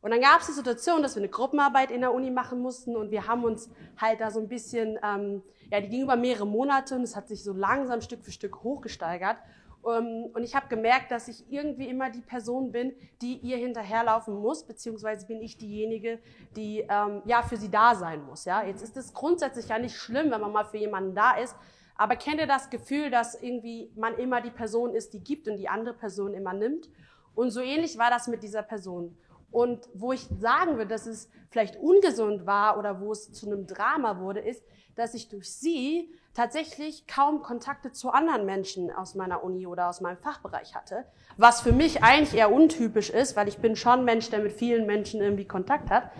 Und 0.00 0.12
dann 0.12 0.20
gab 0.22 0.40
es 0.40 0.46
die 0.46 0.52
Situation, 0.52 1.02
dass 1.02 1.14
wir 1.14 1.20
eine 1.20 1.28
Gruppenarbeit 1.28 1.90
in 1.90 2.00
der 2.00 2.14
Uni 2.14 2.30
machen 2.30 2.58
mussten 2.60 2.96
und 2.96 3.10
wir 3.10 3.26
haben 3.26 3.44
uns 3.44 3.70
halt 4.00 4.22
da 4.22 4.30
so 4.30 4.40
ein 4.40 4.48
bisschen, 4.48 4.98
ähm, 5.04 5.42
ja, 5.70 5.82
die 5.82 5.90
ging 5.90 6.04
über 6.04 6.16
mehrere 6.16 6.46
Monate 6.46 6.94
und 6.94 7.02
es 7.02 7.14
hat 7.14 7.28
sich 7.28 7.44
so 7.44 7.52
langsam 7.52 8.00
Stück 8.00 8.24
für 8.24 8.32
Stück 8.32 8.62
hochgesteigert. 8.62 9.36
Ähm, 9.86 10.30
und 10.32 10.42
ich 10.42 10.54
habe 10.54 10.68
gemerkt, 10.68 11.10
dass 11.10 11.28
ich 11.28 11.50
irgendwie 11.50 11.88
immer 11.88 12.10
die 12.10 12.20
Person 12.20 12.72
bin, 12.72 12.94
die 13.20 13.36
ihr 13.38 13.56
hinterherlaufen 13.56 14.34
muss, 14.34 14.64
beziehungsweise 14.64 15.26
bin 15.26 15.40
ich 15.40 15.58
diejenige, 15.58 16.20
die 16.56 16.86
ähm, 16.88 17.22
ja 17.24 17.42
für 17.42 17.56
sie 17.56 17.70
da 17.70 17.94
sein 17.94 18.24
muss. 18.24 18.44
Ja, 18.44 18.64
jetzt 18.64 18.82
ist 18.82 18.96
es 18.96 19.12
grundsätzlich 19.12 19.68
ja 19.68 19.78
nicht 19.78 19.96
schlimm, 19.96 20.30
wenn 20.30 20.40
man 20.40 20.52
mal 20.52 20.64
für 20.64 20.78
jemanden 20.78 21.14
da 21.14 21.36
ist, 21.36 21.56
aber 21.96 22.16
kennt 22.16 22.40
ihr 22.40 22.46
das 22.46 22.70
Gefühl, 22.70 23.10
dass 23.10 23.40
irgendwie 23.40 23.92
man 23.94 24.16
immer 24.16 24.40
die 24.40 24.50
Person 24.50 24.94
ist, 24.94 25.12
die 25.14 25.22
gibt 25.22 25.48
und 25.48 25.56
die 25.56 25.68
andere 25.68 25.94
Person 25.94 26.34
immer 26.34 26.52
nimmt? 26.52 26.88
Und 27.34 27.50
so 27.50 27.60
ähnlich 27.60 27.98
war 27.98 28.10
das 28.10 28.28
mit 28.28 28.42
dieser 28.42 28.62
Person. 28.62 29.16
Und 29.50 29.88
wo 29.94 30.12
ich 30.12 30.26
sagen 30.40 30.78
würde, 30.78 30.88
dass 30.88 31.06
es 31.06 31.28
vielleicht 31.50 31.76
ungesund 31.76 32.46
war 32.46 32.78
oder 32.78 33.00
wo 33.00 33.12
es 33.12 33.32
zu 33.32 33.46
einem 33.46 33.66
Drama 33.66 34.18
wurde, 34.18 34.40
ist, 34.40 34.64
dass 34.94 35.14
ich 35.14 35.28
durch 35.28 35.52
sie 35.52 36.10
tatsächlich 36.34 37.06
kaum 37.06 37.42
Kontakte 37.42 37.92
zu 37.92 38.10
anderen 38.10 38.46
Menschen 38.46 38.90
aus 38.90 39.14
meiner 39.14 39.44
Uni 39.44 39.66
oder 39.66 39.88
aus 39.88 40.00
meinem 40.00 40.18
Fachbereich 40.18 40.74
hatte. 40.74 41.04
Was 41.36 41.60
für 41.60 41.72
mich 41.72 42.02
eigentlich 42.02 42.34
eher 42.34 42.52
untypisch 42.52 43.10
ist, 43.10 43.36
weil 43.36 43.48
ich 43.48 43.58
bin 43.58 43.76
schon 43.76 44.04
Mensch, 44.04 44.30
der 44.30 44.40
mit 44.40 44.52
vielen 44.52 44.86
Menschen 44.86 45.20
irgendwie 45.20 45.46
Kontakt 45.46 45.90
hat. 45.90 46.10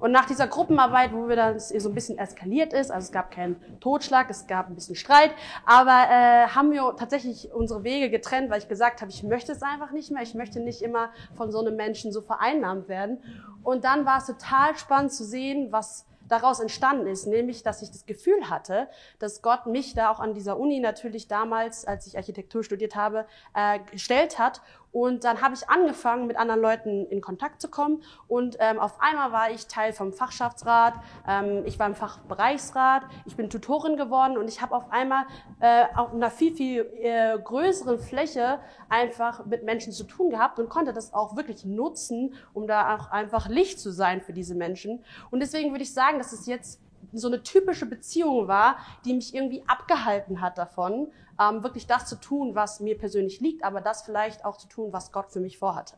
Und 0.00 0.12
nach 0.12 0.26
dieser 0.26 0.46
Gruppenarbeit, 0.46 1.12
wo 1.12 1.28
wir 1.28 1.36
dann 1.36 1.58
so 1.58 1.88
ein 1.88 1.94
bisschen 1.94 2.18
eskaliert 2.18 2.72
ist, 2.72 2.90
also 2.90 3.06
es 3.06 3.12
gab 3.12 3.30
keinen 3.30 3.56
Totschlag, 3.80 4.30
es 4.30 4.46
gab 4.46 4.68
ein 4.68 4.74
bisschen 4.74 4.94
Streit, 4.94 5.32
aber 5.66 6.06
äh, 6.08 6.46
haben 6.48 6.70
wir 6.70 6.94
tatsächlich 6.96 7.52
unsere 7.52 7.82
Wege 7.82 8.08
getrennt, 8.10 8.50
weil 8.50 8.58
ich 8.58 8.68
gesagt 8.68 9.00
habe, 9.00 9.10
ich 9.10 9.22
möchte 9.22 9.52
es 9.52 9.62
einfach 9.62 9.90
nicht 9.90 10.10
mehr, 10.10 10.22
ich 10.22 10.34
möchte 10.34 10.60
nicht 10.60 10.82
immer 10.82 11.10
von 11.34 11.50
so 11.50 11.58
einem 11.58 11.76
Menschen 11.76 12.12
so 12.12 12.20
vereinnahmt 12.20 12.88
werden. 12.88 13.18
Und 13.64 13.84
dann 13.84 14.06
war 14.06 14.18
es 14.18 14.26
total 14.26 14.76
spannend 14.76 15.12
zu 15.12 15.24
sehen, 15.24 15.72
was 15.72 16.06
daraus 16.28 16.60
entstanden 16.60 17.06
ist, 17.06 17.26
nämlich, 17.26 17.62
dass 17.62 17.82
ich 17.82 17.90
das 17.90 18.06
Gefühl 18.06 18.48
hatte, 18.50 18.88
dass 19.18 19.42
Gott 19.42 19.66
mich 19.66 19.94
da 19.94 20.10
auch 20.10 20.20
an 20.20 20.34
dieser 20.34 20.58
Uni 20.58 20.80
natürlich 20.80 21.28
damals, 21.28 21.84
als 21.84 22.06
ich 22.06 22.16
Architektur 22.16 22.62
studiert 22.62 22.94
habe, 22.94 23.26
äh, 23.54 23.80
gestellt 23.90 24.38
hat 24.38 24.60
und 24.98 25.22
dann 25.22 25.40
habe 25.42 25.54
ich 25.54 25.70
angefangen, 25.70 26.26
mit 26.26 26.36
anderen 26.36 26.60
Leuten 26.60 27.06
in 27.06 27.20
Kontakt 27.20 27.62
zu 27.62 27.68
kommen. 27.68 28.02
Und 28.26 28.56
ähm, 28.58 28.80
auf 28.80 29.00
einmal 29.00 29.30
war 29.30 29.48
ich 29.48 29.68
Teil 29.68 29.92
vom 29.92 30.12
Fachschaftsrat. 30.12 30.94
Ähm, 31.24 31.62
ich 31.66 31.78
war 31.78 31.86
im 31.86 31.94
Fachbereichsrat. 31.94 33.04
Ich 33.24 33.36
bin 33.36 33.48
Tutorin 33.48 33.96
geworden 33.96 34.36
und 34.36 34.48
ich 34.48 34.60
habe 34.60 34.74
auf 34.74 34.90
einmal 34.90 35.24
äh, 35.60 35.84
auf 35.94 36.12
einer 36.12 36.32
viel, 36.32 36.52
viel 36.52 36.80
äh, 37.00 37.38
größeren 37.38 38.00
Fläche 38.00 38.58
einfach 38.88 39.46
mit 39.46 39.62
Menschen 39.62 39.92
zu 39.92 40.02
tun 40.02 40.30
gehabt 40.30 40.58
und 40.58 40.68
konnte 40.68 40.92
das 40.92 41.14
auch 41.14 41.36
wirklich 41.36 41.64
nutzen, 41.64 42.34
um 42.52 42.66
da 42.66 42.96
auch 42.96 43.12
einfach 43.12 43.48
Licht 43.48 43.78
zu 43.78 43.92
sein 43.92 44.20
für 44.20 44.32
diese 44.32 44.56
Menschen. 44.56 45.04
Und 45.30 45.38
deswegen 45.38 45.70
würde 45.70 45.84
ich 45.84 45.94
sagen, 45.94 46.18
dass 46.18 46.32
es 46.32 46.46
jetzt 46.46 46.80
so 47.12 47.28
eine 47.28 47.42
typische 47.42 47.86
Beziehung 47.86 48.48
war, 48.48 48.76
die 49.04 49.14
mich 49.14 49.34
irgendwie 49.34 49.64
abgehalten 49.66 50.40
hat 50.40 50.58
davon, 50.58 51.12
ähm, 51.40 51.62
wirklich 51.62 51.86
das 51.86 52.06
zu 52.06 52.16
tun, 52.16 52.54
was 52.54 52.80
mir 52.80 52.98
persönlich 52.98 53.40
liegt, 53.40 53.64
aber 53.64 53.80
das 53.80 54.02
vielleicht 54.02 54.44
auch 54.44 54.56
zu 54.56 54.68
tun, 54.68 54.92
was 54.92 55.12
Gott 55.12 55.30
für 55.30 55.40
mich 55.40 55.58
vorhatte. 55.58 55.96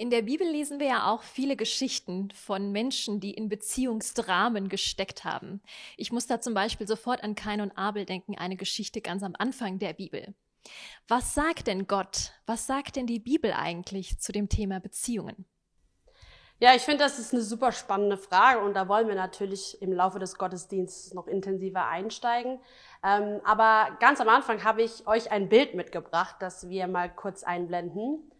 In 0.00 0.08
der 0.08 0.22
Bibel 0.22 0.48
lesen 0.48 0.80
wir 0.80 0.86
ja 0.86 1.10
auch 1.12 1.22
viele 1.22 1.56
Geschichten 1.56 2.30
von 2.30 2.72
Menschen, 2.72 3.20
die 3.20 3.32
in 3.32 3.50
Beziehungsdramen 3.50 4.70
gesteckt 4.70 5.24
haben. 5.24 5.60
Ich 5.98 6.10
muss 6.10 6.26
da 6.26 6.40
zum 6.40 6.54
Beispiel 6.54 6.86
sofort 6.86 7.22
an 7.22 7.34
Kain 7.34 7.60
und 7.60 7.76
Abel 7.76 8.06
denken, 8.06 8.38
eine 8.38 8.56
Geschichte 8.56 9.02
ganz 9.02 9.22
am 9.22 9.34
Anfang 9.38 9.78
der 9.78 9.92
Bibel. 9.92 10.34
Was 11.06 11.34
sagt 11.34 11.66
denn 11.66 11.86
Gott? 11.86 12.32
Was 12.46 12.66
sagt 12.66 12.96
denn 12.96 13.06
die 13.06 13.18
Bibel 13.18 13.52
eigentlich 13.52 14.18
zu 14.20 14.32
dem 14.32 14.48
Thema 14.48 14.80
Beziehungen? 14.80 15.44
Ja, 16.62 16.74
ich 16.74 16.82
finde, 16.82 17.04
das 17.04 17.18
ist 17.18 17.32
eine 17.32 17.40
super 17.40 17.72
spannende 17.72 18.18
Frage 18.18 18.60
und 18.60 18.74
da 18.74 18.86
wollen 18.86 19.08
wir 19.08 19.14
natürlich 19.14 19.80
im 19.80 19.94
Laufe 19.94 20.18
des 20.18 20.36
Gottesdienstes 20.36 21.14
noch 21.14 21.26
intensiver 21.26 21.86
einsteigen. 21.86 22.60
Ähm, 23.02 23.40
aber 23.44 23.96
ganz 23.98 24.20
am 24.20 24.28
Anfang 24.28 24.62
habe 24.62 24.82
ich 24.82 25.06
euch 25.06 25.32
ein 25.32 25.48
Bild 25.48 25.74
mitgebracht, 25.74 26.36
das 26.40 26.68
wir 26.68 26.86
mal 26.86 27.08
kurz 27.08 27.44
einblenden. 27.44 28.30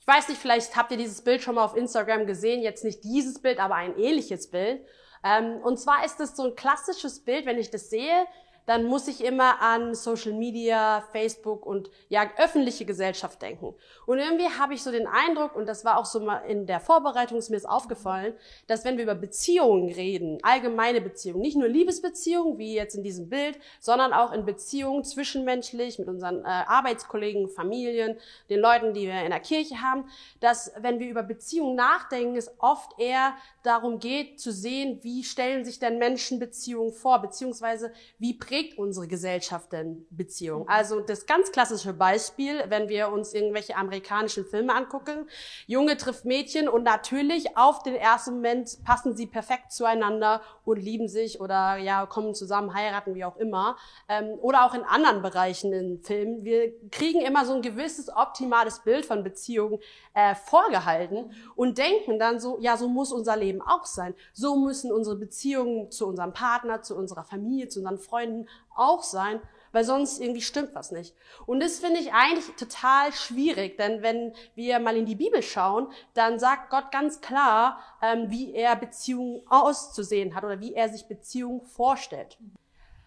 Ich 0.00 0.06
weiß 0.08 0.28
nicht, 0.28 0.40
vielleicht 0.40 0.74
habt 0.74 0.90
ihr 0.90 0.96
dieses 0.96 1.22
Bild 1.22 1.40
schon 1.40 1.54
mal 1.54 1.64
auf 1.64 1.76
Instagram 1.76 2.26
gesehen. 2.26 2.62
Jetzt 2.62 2.82
nicht 2.82 3.04
dieses 3.04 3.40
Bild, 3.40 3.60
aber 3.60 3.76
ein 3.76 3.96
ähnliches 3.96 4.50
Bild. 4.50 4.84
Ähm, 5.22 5.60
und 5.62 5.78
zwar 5.78 6.04
ist 6.04 6.18
es 6.18 6.34
so 6.34 6.42
ein 6.42 6.56
klassisches 6.56 7.24
Bild, 7.24 7.46
wenn 7.46 7.58
ich 7.58 7.70
das 7.70 7.90
sehe, 7.90 8.26
dann 8.66 8.84
muss 8.84 9.08
ich 9.08 9.24
immer 9.24 9.60
an 9.60 9.94
Social 9.94 10.32
Media, 10.32 11.02
Facebook 11.12 11.66
und 11.66 11.90
ja, 12.08 12.28
öffentliche 12.38 12.84
Gesellschaft 12.84 13.42
denken. 13.42 13.74
Und 14.06 14.18
irgendwie 14.18 14.48
habe 14.58 14.74
ich 14.74 14.82
so 14.82 14.90
den 14.90 15.06
Eindruck, 15.06 15.56
und 15.56 15.66
das 15.66 15.84
war 15.84 15.98
auch 15.98 16.04
so 16.04 16.20
mal 16.20 16.38
in 16.38 16.66
der 16.66 16.80
Vorbereitung, 16.80 17.38
ist 17.38 17.50
mir 17.50 17.56
ist 17.56 17.68
aufgefallen, 17.68 18.34
dass 18.66 18.84
wenn 18.84 18.96
wir 18.96 19.04
über 19.04 19.14
Beziehungen 19.14 19.92
reden, 19.92 20.38
allgemeine 20.42 21.00
Beziehungen, 21.00 21.42
nicht 21.42 21.56
nur 21.56 21.68
Liebesbeziehungen, 21.68 22.58
wie 22.58 22.74
jetzt 22.74 22.94
in 22.94 23.02
diesem 23.02 23.28
Bild, 23.28 23.58
sondern 23.80 24.12
auch 24.12 24.32
in 24.32 24.44
Beziehungen 24.44 25.04
zwischenmenschlich 25.04 25.98
mit 25.98 26.08
unseren 26.08 26.44
äh, 26.44 26.48
Arbeitskollegen, 26.48 27.48
Familien, 27.48 28.16
den 28.48 28.60
Leuten, 28.60 28.94
die 28.94 29.06
wir 29.06 29.22
in 29.22 29.30
der 29.30 29.40
Kirche 29.40 29.80
haben, 29.80 30.04
dass 30.40 30.72
wenn 30.78 30.98
wir 31.00 31.08
über 31.08 31.22
Beziehungen 31.22 31.76
nachdenken, 31.76 32.36
es 32.36 32.50
oft 32.58 32.98
eher 32.98 33.34
darum 33.62 33.98
geht, 33.98 34.40
zu 34.40 34.52
sehen, 34.52 34.98
wie 35.02 35.24
stellen 35.24 35.64
sich 35.64 35.78
denn 35.78 35.98
Menschen 35.98 36.38
Beziehungen 36.38 36.92
vor, 36.92 37.20
beziehungsweise 37.20 37.92
wie 38.18 38.34
prägt 38.52 38.76
unsere 38.76 39.08
Gesellschaft 39.08 39.72
denn 39.72 40.06
Beziehungen? 40.10 40.68
Also 40.68 41.00
das 41.00 41.24
ganz 41.24 41.52
klassische 41.52 41.94
Beispiel, 41.94 42.62
wenn 42.68 42.90
wir 42.90 43.08
uns 43.08 43.32
irgendwelche 43.32 43.76
amerikanischen 43.76 44.44
Filme 44.44 44.74
angucken, 44.74 45.26
Junge 45.66 45.96
trifft 45.96 46.26
Mädchen 46.26 46.68
und 46.68 46.82
natürlich 46.82 47.56
auf 47.56 47.82
den 47.82 47.94
ersten 47.94 48.34
Moment 48.34 48.84
passen 48.84 49.16
sie 49.16 49.26
perfekt 49.26 49.72
zueinander 49.72 50.42
und 50.66 50.76
lieben 50.76 51.08
sich 51.08 51.40
oder 51.40 51.78
ja 51.78 52.04
kommen 52.04 52.34
zusammen, 52.34 52.74
heiraten, 52.74 53.14
wie 53.14 53.24
auch 53.24 53.38
immer. 53.38 53.78
Ähm, 54.10 54.38
oder 54.42 54.66
auch 54.66 54.74
in 54.74 54.82
anderen 54.82 55.22
Bereichen 55.22 55.72
in 55.72 56.02
Filmen. 56.02 56.44
Wir 56.44 56.74
kriegen 56.90 57.22
immer 57.22 57.46
so 57.46 57.54
ein 57.54 57.62
gewisses 57.62 58.14
optimales 58.14 58.80
Bild 58.80 59.06
von 59.06 59.24
Beziehungen 59.24 59.78
äh, 60.12 60.34
vorgehalten 60.34 61.32
und 61.56 61.78
denken 61.78 62.18
dann 62.18 62.38
so, 62.38 62.58
ja, 62.60 62.76
so 62.76 62.86
muss 62.88 63.12
unser 63.12 63.34
Leben 63.34 63.62
auch 63.62 63.86
sein. 63.86 64.14
So 64.34 64.56
müssen 64.56 64.92
unsere 64.92 65.16
Beziehungen 65.16 65.90
zu 65.90 66.06
unserem 66.06 66.34
Partner, 66.34 66.82
zu 66.82 66.94
unserer 66.94 67.24
Familie, 67.24 67.68
zu 67.68 67.78
unseren 67.80 67.96
Freunden 67.96 68.41
auch 68.74 69.02
sein, 69.02 69.40
weil 69.72 69.84
sonst 69.84 70.20
irgendwie 70.20 70.42
stimmt 70.42 70.74
was 70.74 70.92
nicht. 70.92 71.14
Und 71.46 71.60
das 71.60 71.78
finde 71.78 71.98
ich 71.98 72.12
eigentlich 72.12 72.54
total 72.56 73.12
schwierig, 73.12 73.78
denn 73.78 74.02
wenn 74.02 74.34
wir 74.54 74.78
mal 74.78 74.96
in 74.96 75.06
die 75.06 75.14
Bibel 75.14 75.42
schauen, 75.42 75.88
dann 76.14 76.38
sagt 76.38 76.70
Gott 76.70 76.92
ganz 76.92 77.20
klar, 77.20 77.80
ähm, 78.02 78.30
wie 78.30 78.54
er 78.54 78.76
Beziehungen 78.76 79.42
auszusehen 79.48 80.34
hat 80.34 80.44
oder 80.44 80.60
wie 80.60 80.74
er 80.74 80.88
sich 80.88 81.08
Beziehungen 81.08 81.62
vorstellt. 81.62 82.38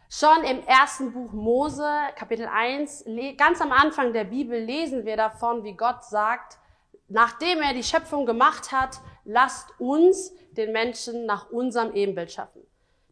Schon 0.09 0.43
im 0.43 0.63
ersten 0.65 1.11
Buch 1.11 1.31
Mose, 1.33 1.89
Kapitel 2.15 2.47
1, 2.47 3.05
ganz 3.37 3.59
am 3.59 3.71
Anfang 3.71 4.13
der 4.13 4.25
Bibel 4.25 4.59
lesen 4.59 5.05
wir 5.05 5.17
davon, 5.17 5.63
wie 5.63 5.73
Gott 5.73 6.03
sagt, 6.05 6.57
nachdem 7.07 7.61
er 7.61 7.73
die 7.73 7.83
Schöpfung 7.83 8.25
gemacht 8.25 8.71
hat, 8.71 8.99
lasst 9.23 9.67
uns 9.79 10.33
den 10.51 10.71
Menschen 10.71 11.25
nach 11.25 11.49
unserem 11.49 11.93
Ebenbild 11.93 12.31
schaffen. 12.31 12.61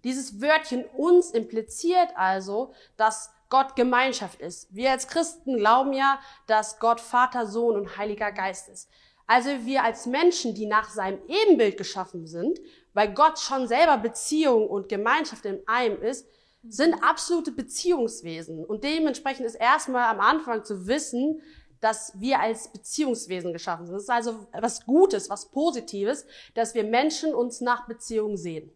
Dieses 0.04 0.42
Wörtchen 0.42 0.86
uns 0.98 1.32
impliziert 1.32 2.10
also, 2.16 2.74
dass 2.98 3.34
Gott 3.50 3.76
Gemeinschaft 3.76 4.42
ist. 4.42 4.74
Wir 4.74 4.92
als 4.92 5.08
Christen 5.08 5.58
glauben 5.58 5.94
ja, 5.94 6.20
dass 6.48 6.80
Gott 6.80 7.00
Vater, 7.00 7.46
Sohn 7.46 7.76
und 7.76 7.98
Heiliger 7.98 8.32
Geist 8.32 8.68
ist. 8.70 8.90
Also 9.28 9.50
wir 9.64 9.84
als 9.84 10.06
Menschen, 10.06 10.54
die 10.54 10.66
nach 10.66 10.90
seinem 10.90 11.20
Ebenbild 11.28 11.78
geschaffen 11.78 12.28
sind, 12.28 12.60
weil 12.94 13.14
Gott 13.14 13.40
schon 13.40 13.68
selber 13.68 13.98
Beziehung 13.98 14.68
und 14.68 14.90
Gemeinschaft 14.90 15.46
in 15.46 15.62
einem 15.68 16.02
ist, 16.02 16.28
sind 16.68 16.96
absolute 17.04 17.52
Beziehungswesen. 17.52 18.66
Und 18.66 18.84
dementsprechend 18.84 19.46
ist 19.46 19.56
erstmal 19.56 20.10
am 20.10 20.20
Anfang 20.20 20.64
zu 20.64 20.88
wissen, 20.88 21.42
dass 21.80 22.14
wir 22.20 22.40
als 22.40 22.70
Beziehungswesen 22.70 23.52
geschaffen 23.52 23.86
sind. 23.86 23.96
Das 23.96 24.04
ist 24.04 24.10
also 24.10 24.48
was 24.54 24.86
Gutes, 24.86 25.30
was 25.30 25.50
Positives, 25.52 26.26
dass 26.54 26.74
wir 26.74 26.86
Menschen 26.86 27.36
uns 27.36 27.60
nach 27.60 27.88
Beziehung 27.88 28.38
sehen. 28.38 28.72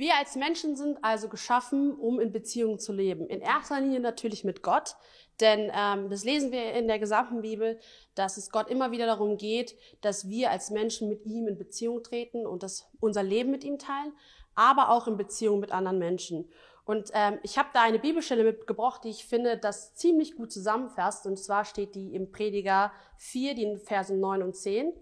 Wir 0.00 0.16
als 0.16 0.34
Menschen 0.34 0.76
sind 0.76 0.96
also 1.04 1.28
geschaffen, 1.28 1.94
um 1.94 2.20
in 2.20 2.32
Beziehungen 2.32 2.78
zu 2.78 2.94
leben. 2.94 3.26
In 3.26 3.42
erster 3.42 3.78
Linie 3.82 4.00
natürlich 4.00 4.44
mit 4.44 4.62
Gott, 4.62 4.96
denn 5.40 5.70
ähm, 5.76 6.08
das 6.08 6.24
lesen 6.24 6.52
wir 6.52 6.72
in 6.72 6.88
der 6.88 6.98
gesamten 6.98 7.42
Bibel, 7.42 7.78
dass 8.14 8.38
es 8.38 8.50
Gott 8.50 8.70
immer 8.70 8.92
wieder 8.92 9.04
darum 9.04 9.36
geht, 9.36 9.76
dass 10.00 10.26
wir 10.26 10.50
als 10.50 10.70
Menschen 10.70 11.10
mit 11.10 11.26
ihm 11.26 11.48
in 11.48 11.58
Beziehung 11.58 12.02
treten 12.02 12.46
und 12.46 12.62
dass 12.62 12.88
unser 12.98 13.22
Leben 13.22 13.50
mit 13.50 13.62
ihm 13.62 13.78
teilen, 13.78 14.14
aber 14.54 14.88
auch 14.88 15.06
in 15.06 15.18
Beziehung 15.18 15.60
mit 15.60 15.70
anderen 15.70 15.98
Menschen. 15.98 16.50
Und 16.86 17.10
ähm, 17.12 17.38
ich 17.42 17.58
habe 17.58 17.68
da 17.74 17.82
eine 17.82 17.98
Bibelstelle 17.98 18.44
mitgebracht, 18.44 19.04
die 19.04 19.10
ich 19.10 19.26
finde, 19.26 19.58
das 19.58 19.94
ziemlich 19.96 20.34
gut 20.34 20.50
zusammenfasst. 20.50 21.26
Und 21.26 21.36
zwar 21.36 21.66
steht 21.66 21.94
die 21.94 22.14
im 22.14 22.32
Prediger 22.32 22.90
4, 23.18 23.54
die 23.54 23.76
Versen 23.76 24.18
9 24.18 24.44
und 24.44 24.56
10. 24.56 24.94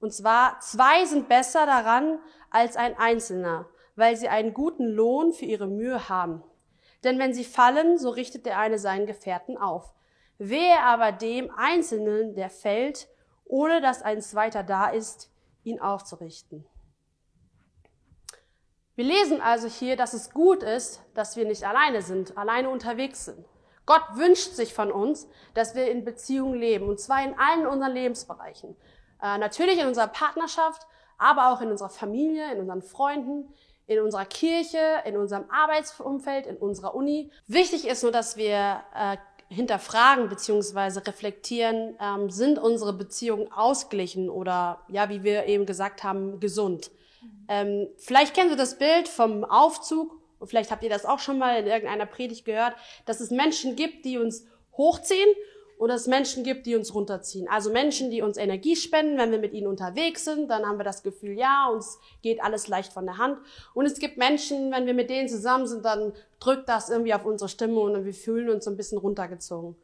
Und 0.00 0.12
zwar, 0.12 0.58
zwei 0.58 1.04
sind 1.04 1.28
besser 1.28 1.64
daran 1.64 2.18
als 2.50 2.76
ein 2.76 2.98
Einzelner, 2.98 3.68
weil 3.96 4.16
sie 4.16 4.28
einen 4.28 4.54
guten 4.54 4.86
Lohn 4.86 5.32
für 5.32 5.44
ihre 5.44 5.66
Mühe 5.66 6.08
haben. 6.08 6.42
Denn 7.04 7.18
wenn 7.18 7.34
sie 7.34 7.44
fallen, 7.44 7.98
so 7.98 8.10
richtet 8.10 8.46
der 8.46 8.58
eine 8.58 8.78
seinen 8.78 9.06
Gefährten 9.06 9.56
auf. 9.56 9.94
Wehe 10.38 10.80
aber 10.80 11.12
dem 11.12 11.50
Einzelnen, 11.56 12.34
der 12.34 12.50
fällt, 12.50 13.08
ohne 13.44 13.80
dass 13.80 14.02
ein 14.02 14.22
zweiter 14.22 14.62
da 14.62 14.88
ist, 14.88 15.30
ihn 15.64 15.80
aufzurichten. 15.80 16.66
Wir 18.94 19.04
lesen 19.04 19.40
also 19.40 19.68
hier, 19.68 19.96
dass 19.96 20.12
es 20.12 20.30
gut 20.30 20.62
ist, 20.62 21.02
dass 21.14 21.36
wir 21.36 21.46
nicht 21.46 21.64
alleine 21.64 22.02
sind, 22.02 22.36
alleine 22.36 22.68
unterwegs 22.68 23.24
sind. 23.24 23.46
Gott 23.86 24.02
wünscht 24.14 24.52
sich 24.52 24.74
von 24.74 24.92
uns, 24.92 25.28
dass 25.54 25.74
wir 25.74 25.90
in 25.90 26.04
Beziehungen 26.04 26.58
leben, 26.58 26.88
und 26.88 27.00
zwar 27.00 27.24
in 27.24 27.34
allen 27.38 27.66
unseren 27.66 27.92
Lebensbereichen. 27.92 28.76
Äh, 29.20 29.38
natürlich 29.38 29.78
in 29.78 29.86
unserer 29.86 30.08
Partnerschaft, 30.08 30.86
aber 31.18 31.52
auch 31.52 31.60
in 31.60 31.70
unserer 31.70 31.88
Familie, 31.90 32.52
in 32.52 32.60
unseren 32.60 32.82
Freunden, 32.82 33.52
in 33.92 34.00
unserer 34.00 34.24
Kirche, 34.24 34.78
in 35.04 35.16
unserem 35.16 35.44
Arbeitsumfeld, 35.50 36.46
in 36.46 36.56
unserer 36.56 36.94
Uni. 36.94 37.30
Wichtig 37.46 37.86
ist 37.86 38.02
nur, 38.02 38.12
dass 38.12 38.36
wir 38.36 38.82
äh, 38.94 39.16
hinterfragen 39.48 40.28
bzw. 40.28 41.00
reflektieren, 41.00 41.96
ähm, 42.00 42.30
sind 42.30 42.58
unsere 42.58 42.92
Beziehungen 42.92 43.52
ausgeglichen 43.52 44.30
oder, 44.30 44.80
ja, 44.88 45.08
wie 45.08 45.22
wir 45.22 45.46
eben 45.46 45.66
gesagt 45.66 46.02
haben, 46.02 46.40
gesund. 46.40 46.90
Ähm, 47.48 47.88
vielleicht 47.98 48.34
kennen 48.34 48.50
Sie 48.50 48.56
das 48.56 48.78
Bild 48.78 49.08
vom 49.08 49.44
Aufzug 49.44 50.20
und 50.38 50.48
vielleicht 50.48 50.70
habt 50.70 50.82
ihr 50.82 50.90
das 50.90 51.04
auch 51.04 51.18
schon 51.18 51.38
mal 51.38 51.58
in 51.58 51.66
irgendeiner 51.66 52.06
Predigt 52.06 52.44
gehört, 52.44 52.74
dass 53.04 53.20
es 53.20 53.30
Menschen 53.30 53.76
gibt, 53.76 54.04
die 54.04 54.18
uns 54.18 54.46
hochziehen 54.76 55.28
und 55.78 55.90
es 55.90 56.06
Menschen 56.06 56.44
gibt, 56.44 56.66
die 56.66 56.76
uns 56.76 56.94
runterziehen. 56.94 57.48
Also 57.48 57.70
Menschen, 57.70 58.10
die 58.10 58.22
uns 58.22 58.36
Energie 58.36 58.76
spenden, 58.76 59.18
wenn 59.18 59.30
wir 59.30 59.38
mit 59.38 59.52
ihnen 59.52 59.66
unterwegs 59.66 60.24
sind, 60.24 60.48
dann 60.48 60.64
haben 60.66 60.78
wir 60.78 60.84
das 60.84 61.02
Gefühl, 61.02 61.36
ja, 61.36 61.68
uns 61.68 61.98
geht 62.22 62.42
alles 62.42 62.68
leicht 62.68 62.92
von 62.92 63.04
der 63.04 63.18
Hand. 63.18 63.38
Und 63.74 63.86
es 63.86 63.98
gibt 63.98 64.16
Menschen, 64.16 64.70
wenn 64.70 64.86
wir 64.86 64.94
mit 64.94 65.10
denen 65.10 65.28
zusammen 65.28 65.66
sind, 65.66 65.84
dann 65.84 66.12
drückt 66.40 66.68
das 66.68 66.88
irgendwie 66.88 67.14
auf 67.14 67.24
unsere 67.24 67.48
Stimme 67.48 67.80
und 67.80 68.04
wir 68.04 68.14
fühlen 68.14 68.48
uns 68.48 68.64
so 68.64 68.70
ein 68.70 68.76
bisschen 68.76 68.98
runtergezogen. 68.98 69.76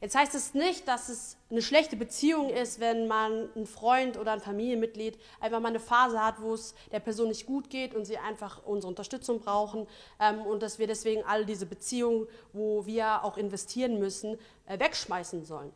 Jetzt 0.00 0.14
heißt 0.14 0.34
es 0.34 0.52
nicht, 0.52 0.86
dass 0.88 1.08
es 1.08 1.38
eine 1.50 1.62
schlechte 1.62 1.96
Beziehung 1.96 2.50
ist, 2.50 2.80
wenn 2.80 3.06
man 3.06 3.48
ein 3.56 3.66
Freund 3.66 4.18
oder 4.18 4.32
ein 4.32 4.40
Familienmitglied 4.40 5.18
einfach 5.40 5.58
mal 5.58 5.68
eine 5.68 5.80
Phase 5.80 6.22
hat, 6.22 6.42
wo 6.42 6.52
es 6.52 6.74
der 6.92 7.00
Person 7.00 7.28
nicht 7.28 7.46
gut 7.46 7.70
geht 7.70 7.94
und 7.94 8.04
sie 8.04 8.18
einfach 8.18 8.60
unsere 8.66 8.90
Unterstützung 8.90 9.40
brauchen 9.40 9.86
ähm, 10.20 10.42
und 10.42 10.62
dass 10.62 10.78
wir 10.78 10.86
deswegen 10.86 11.22
all 11.24 11.46
diese 11.46 11.64
Beziehungen, 11.64 12.26
wo 12.52 12.84
wir 12.84 13.24
auch 13.24 13.38
investieren 13.38 13.98
müssen, 13.98 14.38
äh, 14.66 14.78
wegschmeißen 14.78 15.46
sollen. 15.46 15.72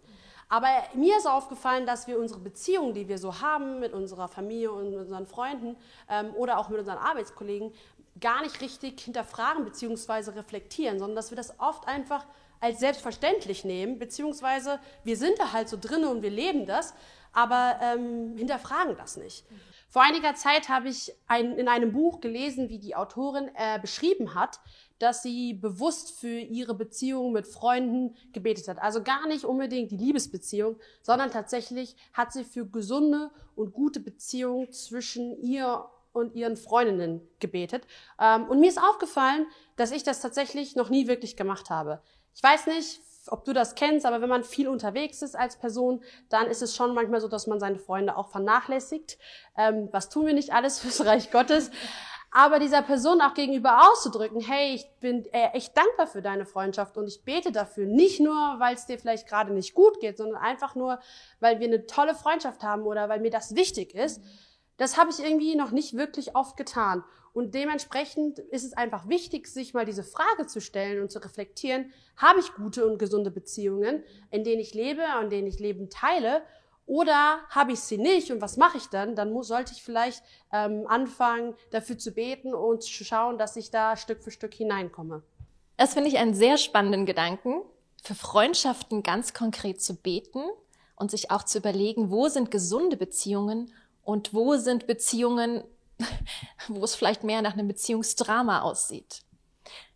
Aber 0.51 0.69
mir 0.95 1.17
ist 1.17 1.27
aufgefallen, 1.27 1.87
dass 1.87 2.07
wir 2.07 2.19
unsere 2.19 2.41
Beziehungen, 2.41 2.93
die 2.93 3.09
wir 3.09 3.17
so 3.17 3.41
haben 3.41 3.81
mit 3.81 3.95
unserer 3.95 4.29
Familie 4.29 4.73
und 4.73 4.95
unseren 4.95 5.27
Freunden 5.27 5.77
ähm, 6.11 6.35
oder 6.35 6.59
auch 6.59 6.69
mit 6.69 6.79
unseren 6.79 6.99
Arbeitskollegen, 6.99 7.73
gar 8.21 8.43
nicht 8.43 8.61
richtig 8.61 9.01
hinterfragen 9.01 9.65
bzw. 9.65 10.33
reflektieren, 10.33 10.99
sondern 10.99 11.17
dass 11.17 11.31
wir 11.31 11.37
das 11.37 11.59
oft 11.59 11.89
einfach 11.89 12.27
als 12.61 12.81
selbstverständlich 12.81 13.65
nehmen, 13.65 13.99
beziehungsweise 13.99 14.79
wir 15.05 15.17
sind 15.17 15.39
da 15.39 15.53
halt 15.53 15.69
so 15.69 15.79
drin 15.81 16.05
und 16.05 16.23
wir 16.23 16.31
leben 16.31 16.67
das, 16.67 16.95
aber 17.33 17.79
ähm, 17.83 18.37
hinterfragen 18.37 18.97
das 18.97 19.17
nicht. 19.17 19.45
Vor 19.89 20.03
einiger 20.03 20.37
Zeit 20.37 20.69
habe 20.69 20.89
ich 20.89 21.13
ein, 21.27 21.59
in 21.59 21.67
einem 21.67 21.93
Buch 21.93 22.21
gelesen, 22.21 22.69
wie 22.69 22.79
die 22.79 22.95
Autorin 22.95 23.51
äh, 23.55 23.79
beschrieben 23.81 24.37
hat, 24.37 24.61
dass 25.01 25.23
sie 25.23 25.55
bewusst 25.55 26.13
für 26.21 26.39
ihre 26.39 26.75
Beziehung 26.75 27.33
mit 27.33 27.47
Freunden 27.47 28.15
gebetet 28.33 28.69
hat. 28.69 28.79
Also 28.79 29.03
gar 29.03 29.27
nicht 29.27 29.45
unbedingt 29.45 29.91
die 29.91 29.97
Liebesbeziehung, 29.97 30.79
sondern 31.03 31.33
tatsächlich 31.33 31.97
hat 32.13 32.33
sie 32.33 32.45
für 32.45 32.67
gesunde 32.67 33.31
und 33.57 33.73
gute 33.73 33.99
Beziehungen 33.99 34.71
zwischen 34.71 35.41
ihr 35.43 35.87
und 36.13 36.35
ihren 36.35 36.57
Freundinnen 36.57 37.21
gebetet. 37.41 37.85
Ähm, 38.21 38.49
und 38.49 38.61
mir 38.61 38.69
ist 38.69 38.81
aufgefallen, 38.81 39.47
dass 39.77 39.91
ich 39.91 40.03
das 40.03 40.21
tatsächlich 40.21 40.77
noch 40.77 40.91
nie 40.91 41.09
wirklich 41.09 41.37
gemacht 41.37 41.71
habe. 41.71 42.01
Ich 42.35 42.43
weiß 42.43 42.67
nicht, 42.67 43.01
ob 43.29 43.45
du 43.45 43.53
das 43.53 43.75
kennst, 43.75 44.07
aber 44.07 44.21
wenn 44.21 44.29
man 44.29 44.45
viel 44.45 44.69
unterwegs 44.69 45.23
ist 45.23 45.37
als 45.37 45.57
Person, 45.57 46.03
dann 46.29 46.47
ist 46.47 46.63
es 46.63 46.75
schon 46.75 46.95
manchmal 46.95 47.21
so, 47.21 47.29
dass 47.29 47.47
man 47.47 47.61
seine 47.61 47.79
Freunde 47.79 48.17
auch 48.17 48.29
vernachlässigt. 48.29 49.19
Ähm, 49.57 49.89
was 49.93 50.09
tun 50.09 50.27
wir 50.27 50.35
nicht 50.35 50.53
alles 50.53 50.79
fürs 50.81 51.05
Reich 51.05 51.31
Gottes? 51.31 51.71
Aber 52.33 52.61
dieser 52.61 52.83
Person 52.83 53.21
auch 53.21 53.35
gegenüber 53.35 53.91
auszudrücken, 53.91 54.41
hey, 54.41 54.75
ich 54.75 54.89
bin 55.01 55.25
äh, 55.33 55.49
echt 55.53 55.77
dankbar 55.77 56.07
für 56.07 56.23
deine 56.23 56.47
Freundschaft 56.47 56.97
und 56.97 57.09
ich 57.09 57.25
bete 57.25 57.51
dafür. 57.51 57.87
Nicht 57.87 58.21
nur, 58.21 58.37
weil 58.59 58.77
es 58.77 58.87
dir 58.87 59.01
vielleicht 59.01 59.27
gerade 59.27 59.53
nicht 59.53 59.75
gut 59.75 59.99
geht, 59.99 60.17
sondern 60.17 60.41
einfach 60.41 60.77
nur, 60.77 61.01
weil 61.41 61.59
wir 61.59 61.67
eine 61.67 61.87
tolle 61.87 62.15
Freundschaft 62.15 62.63
haben 62.63 62.83
oder 62.83 63.09
weil 63.09 63.19
mir 63.19 63.33
das 63.33 63.57
wichtig 63.57 63.97
ist. 63.97 64.23
Das 64.81 64.97
habe 64.97 65.11
ich 65.11 65.19
irgendwie 65.19 65.57
noch 65.57 65.73
nicht 65.73 65.95
wirklich 65.95 66.35
oft 66.35 66.57
getan. 66.57 67.05
Und 67.35 67.55
dementsprechend 67.55 68.39
ist 68.39 68.65
es 68.65 68.73
einfach 68.73 69.11
wichtig, 69.11 69.47
sich 69.47 69.75
mal 69.75 69.85
diese 69.85 70.03
Frage 70.03 70.47
zu 70.47 70.63
stellen 70.63 71.03
und 71.03 71.13
zu 71.13 71.19
reflektieren, 71.19 71.93
habe 72.17 72.41
ich 72.41 72.55
gute 72.55 72.87
und 72.87 72.97
gesunde 72.99 73.31
Beziehungen, 73.31 74.03
in 74.31 74.43
denen 74.43 74.59
ich 74.59 74.73
lebe, 74.73 75.05
an 75.05 75.29
denen 75.29 75.47
ich 75.47 75.59
Leben 75.59 75.91
teile, 75.91 76.41
oder 76.87 77.41
habe 77.51 77.73
ich 77.73 77.81
sie 77.81 77.99
nicht 77.99 78.33
und 78.33 78.41
was 78.41 78.57
mache 78.57 78.79
ich 78.79 78.87
dann? 78.87 79.15
Dann 79.15 79.33
muss, 79.33 79.49
sollte 79.49 79.75
ich 79.75 79.83
vielleicht 79.83 80.23
ähm, 80.51 80.87
anfangen, 80.87 81.55
dafür 81.71 81.99
zu 81.99 82.13
beten 82.13 82.55
und 82.55 82.83
zu 82.83 83.05
schauen, 83.05 83.37
dass 83.37 83.57
ich 83.57 83.71
da 83.71 83.99
Stück 83.99 84.25
für 84.25 84.31
Stück 84.31 84.55
hineinkomme. 84.55 85.23
Das 85.77 85.93
finde 85.93 86.09
ich 86.09 86.17
einen 86.17 86.33
sehr 86.33 86.57
spannenden 86.57 87.05
Gedanken, 87.05 87.61
für 88.03 88.15
Freundschaften 88.15 89.03
ganz 89.03 89.35
konkret 89.35 89.83
zu 89.83 89.95
beten 89.95 90.41
und 90.97 91.11
sich 91.11 91.31
auch 91.31 91.43
zu 91.43 91.59
überlegen, 91.59 92.11
wo 92.11 92.29
sind 92.29 92.51
gesunde 92.51 92.97
Beziehungen 92.97 93.71
und 94.03 94.35
wo 94.35 94.57
sind 94.57 94.87
Beziehungen, 94.87 95.63
wo 96.69 96.85
es 96.85 96.95
vielleicht 96.95 97.25
mehr 97.25 97.43
nach 97.43 97.55
einem 97.55 97.69
Beziehungsdrama 97.69 98.63
aussieht. 98.63 99.23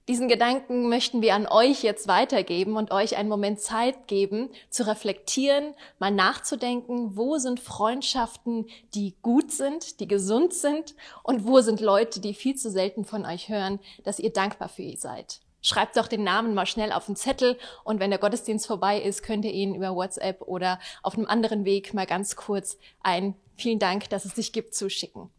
Diesen 0.06 0.28
Gedanken 0.28 0.90
möchten 0.90 1.22
wir 1.22 1.34
an 1.34 1.46
euch 1.46 1.82
jetzt 1.82 2.08
weitergeben 2.08 2.76
und 2.76 2.90
euch 2.90 3.16
einen 3.16 3.30
Moment 3.30 3.60
Zeit 3.60 4.06
geben, 4.06 4.50
zu 4.68 4.86
reflektieren, 4.86 5.72
mal 5.98 6.10
nachzudenken, 6.10 7.16
wo 7.16 7.38
sind 7.38 7.58
Freundschaften, 7.58 8.66
die 8.94 9.14
gut 9.22 9.50
sind, 9.50 10.00
die 10.00 10.06
gesund 10.06 10.52
sind 10.52 10.94
und 11.22 11.46
wo 11.46 11.62
sind 11.62 11.80
Leute, 11.80 12.20
die 12.20 12.34
viel 12.34 12.54
zu 12.54 12.70
selten 12.70 13.06
von 13.06 13.24
euch 13.24 13.48
hören, 13.48 13.80
dass 14.02 14.18
ihr 14.18 14.30
dankbar 14.30 14.68
für 14.68 14.82
ihr 14.82 14.98
seid. 14.98 15.40
Schreibt 15.62 15.96
doch 15.96 16.08
den 16.08 16.24
Namen 16.24 16.52
mal 16.52 16.66
schnell 16.66 16.92
auf 16.92 17.06
den 17.06 17.16
Zettel 17.16 17.56
und 17.82 17.98
wenn 17.98 18.10
der 18.10 18.18
Gottesdienst 18.18 18.66
vorbei 18.66 19.00
ist, 19.00 19.22
könnt 19.22 19.46
ihr 19.46 19.52
ihn 19.52 19.74
über 19.74 19.96
WhatsApp 19.96 20.42
oder 20.42 20.78
auf 21.02 21.16
einem 21.16 21.26
anderen 21.26 21.64
Weg 21.64 21.94
mal 21.94 22.04
ganz 22.04 22.36
kurz 22.36 22.76
ein 23.02 23.34
Vielen 23.56 23.78
Dank, 23.78 24.08
dass 24.10 24.24
es 24.24 24.34
dich 24.34 24.52
gibt, 24.52 24.74
zuschicken. 24.74 25.30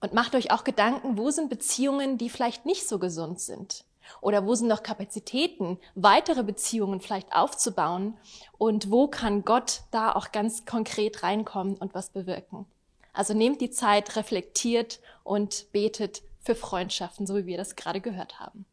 Und 0.00 0.14
macht 0.14 0.34
euch 0.34 0.50
auch 0.50 0.64
Gedanken, 0.64 1.18
wo 1.18 1.30
sind 1.30 1.50
Beziehungen, 1.50 2.18
die 2.18 2.30
vielleicht 2.30 2.66
nicht 2.66 2.86
so 2.86 2.98
gesund 2.98 3.40
sind? 3.40 3.84
Oder 4.20 4.46
wo 4.46 4.54
sind 4.54 4.68
noch 4.68 4.82
Kapazitäten, 4.82 5.78
weitere 5.94 6.42
Beziehungen 6.42 7.00
vielleicht 7.00 7.32
aufzubauen? 7.32 8.16
Und 8.56 8.90
wo 8.90 9.08
kann 9.08 9.44
Gott 9.44 9.82
da 9.90 10.12
auch 10.12 10.32
ganz 10.32 10.64
konkret 10.64 11.22
reinkommen 11.22 11.76
und 11.76 11.94
was 11.94 12.10
bewirken? 12.10 12.66
Also 13.12 13.34
nehmt 13.34 13.60
die 13.60 13.70
Zeit, 13.70 14.16
reflektiert 14.16 15.00
und 15.24 15.66
betet 15.72 16.22
für 16.40 16.54
Freundschaften, 16.54 17.26
so 17.26 17.36
wie 17.36 17.46
wir 17.46 17.56
das 17.56 17.76
gerade 17.76 18.00
gehört 18.00 18.38
haben. 18.38 18.64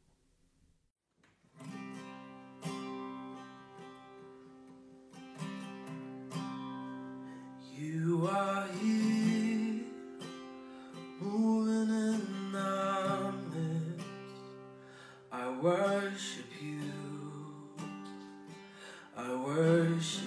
You 7.95 8.27
are 8.29 8.67
here, 8.81 9.85
moving 11.21 11.89
in 11.95 12.53
our 12.53 13.31
midst. 13.31 14.05
I 15.31 15.49
worship 15.61 16.51
you. 16.61 16.91
I 19.15 19.33
worship 19.33 20.23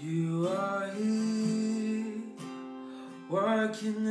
you. 0.00 0.08
You 0.08 0.48
are 0.48 0.90
here, 0.90 2.22
working 3.28 4.06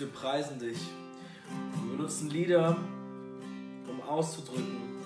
wir 0.00 0.08
preisen 0.08 0.58
dich. 0.58 0.78
Und 1.48 1.90
wir 1.90 1.96
benutzen 1.96 2.30
Lieder, 2.30 2.76
um 3.88 4.00
auszudrücken, 4.02 4.98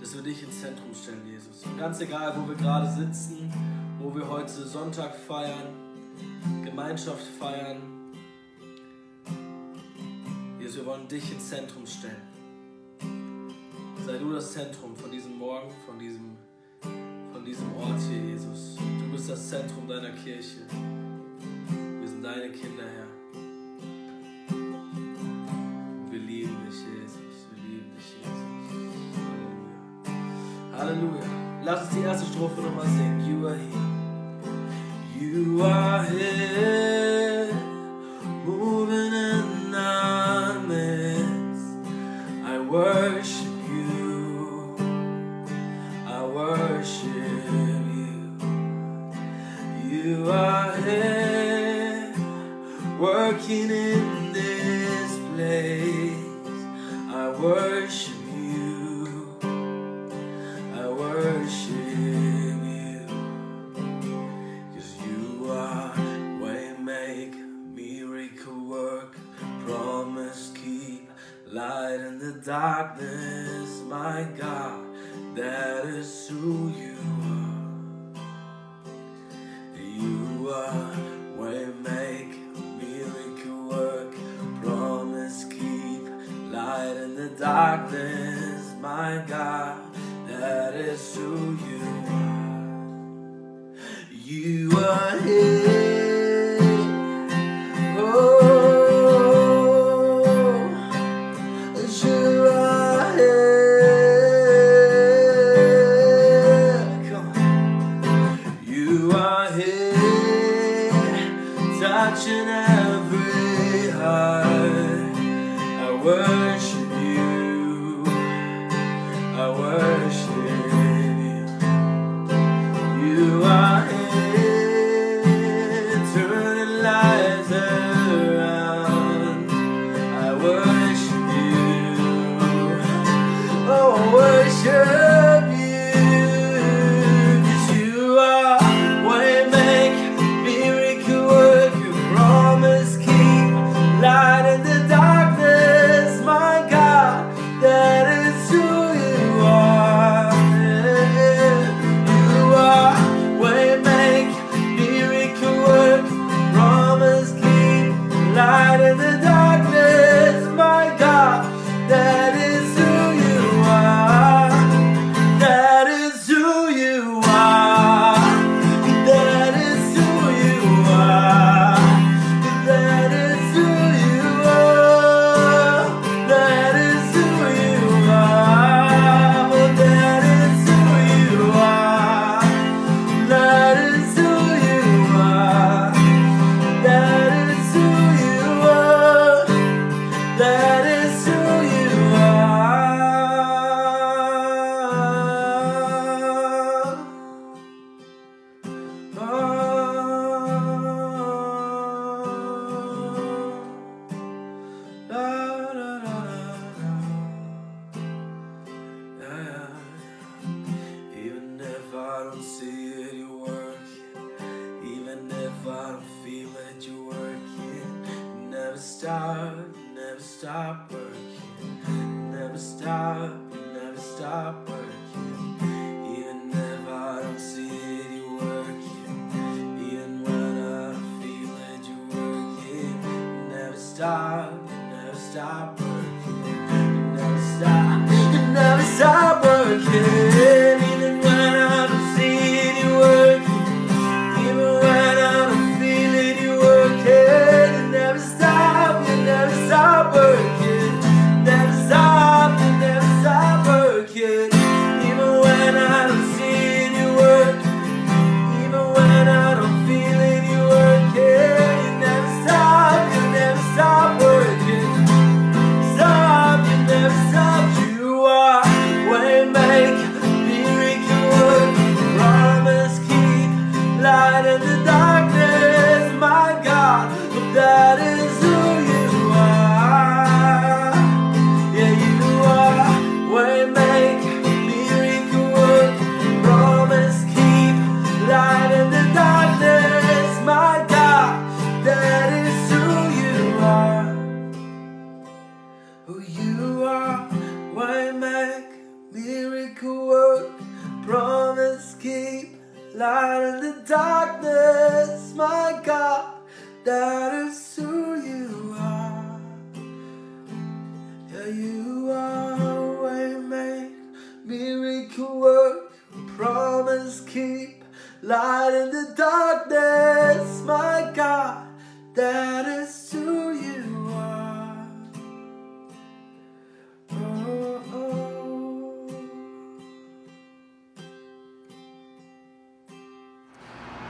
dass 0.00 0.14
wir 0.14 0.22
dich 0.22 0.42
ins 0.42 0.60
Zentrum 0.60 0.94
stellen, 0.94 1.26
Jesus. 1.26 1.64
Und 1.64 1.78
ganz 1.78 2.00
egal, 2.00 2.34
wo 2.36 2.48
wir 2.48 2.54
gerade 2.54 2.90
sitzen, 2.90 3.52
wo 4.00 4.14
wir 4.14 4.28
heute 4.28 4.66
Sonntag 4.66 5.14
feiern, 5.14 5.74
Gemeinschaft 6.64 7.24
feiern. 7.38 7.76
Jesus, 10.58 10.76
wir 10.76 10.86
wollen 10.86 11.08
dich 11.08 11.30
ins 11.32 11.48
Zentrum 11.48 11.86
stellen. 11.86 12.28
Sei 14.06 14.16
du 14.16 14.32
das 14.32 14.52
Zentrum 14.52 14.96
von 14.96 15.10
diesem 15.10 15.36
Morgen, 15.36 15.70
von 15.84 15.98
diesem, 15.98 16.36
von 17.32 17.44
diesem 17.44 17.74
Ort 17.76 18.00
hier, 18.08 18.30
Jesus. 18.30 18.76
Du 18.76 19.12
bist 19.12 19.28
das 19.28 19.48
Zentrum 19.48 19.86
deiner 19.86 20.10
Kirche. 20.10 20.60
Wir 22.00 22.08
sind 22.08 22.22
deine 22.22 22.50
Kinder, 22.50 22.84
Herr. 22.84 23.17
Halleluja. 30.88 31.20
Lass 31.64 31.82
uns 31.82 31.90
die 31.90 32.00
erste 32.00 32.26
Strophe 32.26 32.62
nochmal 32.62 32.86
singen. 32.86 33.20
You 33.28 33.46
are 33.46 33.56
here. 33.56 33.87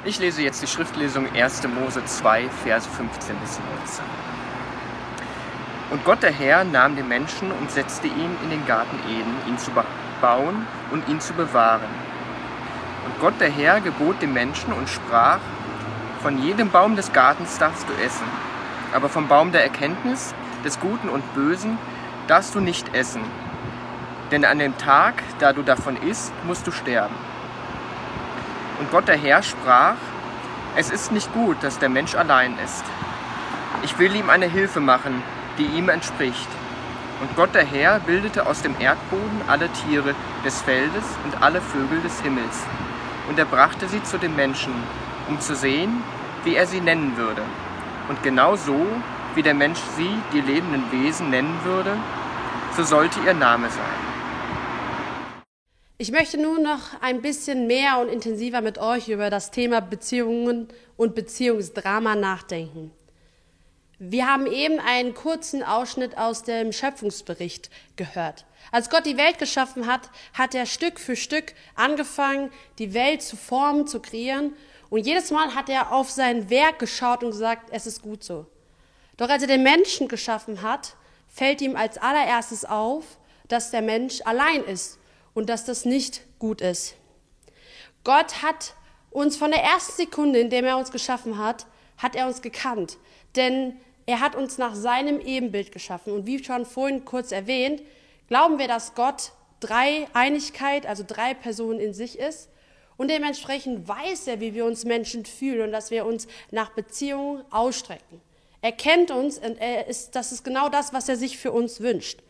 Ich 0.09 0.19
lese 0.19 0.41
jetzt 0.41 0.63
die 0.63 0.67
Schriftlesung 0.67 1.27
1. 1.35 1.69
Mose 1.69 2.03
2, 2.03 2.49
Verse 2.65 2.89
15 2.89 3.37
bis 3.41 3.61
19. 3.85 4.05
Und 5.91 6.03
Gott 6.07 6.23
der 6.23 6.33
Herr 6.33 6.65
nahm 6.65 6.97
den 6.97 7.07
Menschen 7.09 7.53
und 7.53 7.71
setzte 7.71 8.07
ihn 8.07 8.35
in 8.43 8.49
den 8.49 8.67
Garten 8.67 8.99
Eden, 9.07 9.35
ihn 9.47 9.59
zu 9.59 9.71
bauen 10.23 10.67
und 10.93 11.07
ihn 11.11 11.21
zu 11.21 11.35
bewahren. 11.35 11.91
Und 13.05 13.21
Gott 13.21 13.35
der 13.39 13.51
Herr 13.51 13.83
gebot 13.83 14.23
dem 14.23 14.33
Menschen 14.33 14.73
und 14.73 14.89
sprach, 14.89 15.41
von 16.23 16.43
jedem 16.43 16.71
Baum 16.71 16.97
des 16.97 17.13
Gartens 17.13 17.59
darfst 17.59 17.87
du 17.87 17.93
essen, 18.03 18.27
aber 18.95 19.11
vom 19.11 19.29
Baum 19.29 19.53
der 19.53 19.63
Erkenntnis 19.63 20.35
des 20.65 20.81
Guten 20.81 21.11
und 21.11 21.35
Bösen 21.35 21.77
darfst 22.29 22.55
du 22.55 22.61
nicht 22.61 22.95
essen, 22.95 23.21
denn 24.31 24.47
an 24.47 24.59
dem 24.59 24.79
Tag, 24.79 25.23
da 25.39 25.53
du 25.53 25.61
davon 25.61 25.99
isst, 25.99 26.33
musst 26.47 26.67
du 26.67 26.71
sterben. 26.71 27.15
Und 28.79 28.91
Gott 28.91 29.09
der 29.09 29.17
Herr 29.17 29.43
sprach, 29.43 29.97
es 30.77 30.91
ist 30.91 31.11
nicht 31.11 31.33
gut, 31.33 31.57
dass 31.63 31.79
der 31.79 31.89
Mensch 31.89 32.15
allein 32.15 32.57
ist. 32.65 32.85
Ich 33.83 33.99
will 33.99 34.15
ihm 34.15 34.31
eine 34.31 34.47
Hilfe 34.47 34.81
machen, 34.81 35.23
die 35.59 35.67
ihm 35.67 35.89
entspricht. 35.89 36.49
Und 37.21 37.35
Gott 37.35 37.55
der 37.55 37.65
Herr 37.65 37.99
bildete 38.01 38.47
aus 38.47 38.63
dem 38.63 38.77
Erdboden 38.79 39.43
alle 39.49 39.69
Tiere 39.71 40.15
des 40.45 40.63
Feldes 40.63 41.05
und 41.25 41.43
alle 41.43 41.61
Vögel 41.61 42.01
des 42.01 42.21
Himmels. 42.21 42.65
Und 43.29 43.39
er 43.39 43.45
brachte 43.45 43.89
sie 43.89 44.03
zu 44.05 44.19
dem 44.19 44.37
Menschen, 44.37 44.73
um 45.29 45.41
zu 45.41 45.57
sehen, 45.57 46.03
wie 46.45 46.55
er 46.55 46.67
sie 46.67 46.81
nennen 46.81 47.17
würde. 47.17 47.43
Und 48.09 48.23
genau 48.23 48.55
so, 48.55 48.87
wie 49.35 49.43
der 49.43 49.55
Mensch 49.55 49.81
sie, 49.97 50.11
die 50.33 50.41
lebenden 50.41 50.85
Wesen, 50.93 51.31
nennen 51.31 51.59
würde, 51.65 51.97
so 52.77 52.85
sollte 52.85 53.19
ihr 53.27 53.35
Name 53.35 53.69
sein. 53.69 54.08
Ich 56.01 56.13
möchte 56.13 56.39
nun 56.39 56.63
noch 56.63 57.01
ein 57.01 57.23
bisschen 57.23 57.67
mehr 57.67 57.99
und 57.99 58.09
intensiver 58.09 58.61
mit 58.61 58.79
euch 58.79 59.09
über 59.09 59.31
das 59.31 59.51
Thema 59.51 59.81
Beziehungen 59.81 60.69
und 60.97 61.17
Beziehungsdrama 61.17 62.15
nachdenken. 62.15 62.93
Wir 63.99 64.29
haben 64.29 64.47
eben 64.47 64.79
einen 64.79 65.13
kurzen 65.13 65.65
Ausschnitt 65.65 66.17
aus 66.17 66.45
dem 66.45 66.71
Schöpfungsbericht 66.71 67.69
gehört. 67.97 68.47
Als 68.71 68.91
Gott 68.91 69.07
die 69.07 69.17
Welt 69.17 69.41
geschaffen 69.41 69.89
hat, 69.89 70.09
hat 70.35 70.55
er 70.55 70.67
Stück 70.67 71.01
für 71.01 71.17
Stück 71.17 71.55
angefangen, 71.75 72.53
die 72.79 72.95
Welt 72.95 73.21
zu 73.23 73.37
formen, 73.37 73.89
zu 73.89 73.99
kreieren. 73.99 74.53
Und 74.91 75.05
jedes 75.05 75.33
Mal 75.33 75.57
hat 75.57 75.69
er 75.69 75.91
auf 75.91 76.11
sein 76.11 76.49
Werk 76.49 76.79
geschaut 76.79 77.25
und 77.25 77.33
gesagt, 77.33 77.71
es 77.73 77.89
ist 77.89 78.03
gut 78.03 78.23
so. 78.23 78.47
Doch 79.17 79.29
als 79.29 79.43
er 79.43 79.49
den 79.49 79.65
Menschen 79.65 80.07
geschaffen 80.07 80.63
hat, 80.63 80.95
fällt 81.27 81.61
ihm 81.61 81.75
als 81.75 81.99
allererstes 81.99 82.65
auf, 82.65 83.19
dass 83.49 83.73
der 83.73 83.83
Mensch 83.83 84.21
allein 84.25 84.63
ist 84.63 85.01
und 85.35 85.49
dass 85.49 85.65
das 85.65 85.85
nicht 85.85 86.23
gut 86.39 86.61
ist. 86.61 86.95
Gott 88.05 88.43
hat 88.43 88.75
uns 89.11 89.37
von 89.37 89.51
der 89.51 89.63
ersten 89.63 89.97
Sekunde, 89.97 90.39
in 90.39 90.51
der 90.51 90.63
er 90.65 90.79
uns 90.79 90.91
geschaffen 90.91 91.39
hat, 91.39 91.67
hat 91.97 92.17
er 92.17 92.27
uns 92.27 92.43
gekannt. 92.43 92.99
Denn 93.37 93.77
er 94.07 94.21
hat 94.21 94.35
uns 94.35 94.57
nach 94.59 94.75
seinem 94.75 95.21
Ebenbild 95.21 95.73
geschaffen. 95.73 96.13
Und 96.13 96.27
wie 96.27 96.43
schon 96.43 96.65
vorhin 96.65 97.05
kurz 97.05 97.33
erwähnt, 97.33 97.83
glauben 98.29 98.59
wir, 98.59 98.69
dass 98.69 98.95
Gott 98.95 99.33
drei 99.61 100.07
Einigkeit, 100.13 100.87
also 100.87 101.05
drei 101.07 101.35
Personen 101.35 101.81
in 101.81 101.93
sich 101.93 102.19
ist. 102.19 102.49
Und 102.97 103.11
dementsprechend 103.11 103.87
weiß 103.87 104.27
er, 104.27 104.41
wie 104.41 104.55
wir 104.55 104.65
uns 104.65 104.85
Menschen 104.85 105.25
fühlen 105.25 105.63
und 105.63 105.73
dass 105.73 105.91
wir 105.91 106.07
uns 106.07 106.27
nach 106.51 106.71
Beziehungen 106.71 107.45
ausstrecken. 107.51 108.21
Er 108.61 108.73
kennt 108.73 109.11
uns 109.11 109.39
und 109.39 109.57
er 109.61 109.87
ist, 109.87 110.17
das 110.17 110.33
ist 110.33 110.43
genau 110.43 110.69
das, 110.69 110.93
was 110.93 111.09
er 111.09 111.17
sich 111.17 111.39
für 111.39 111.53
uns 111.53 111.81
wünscht. 111.81 112.21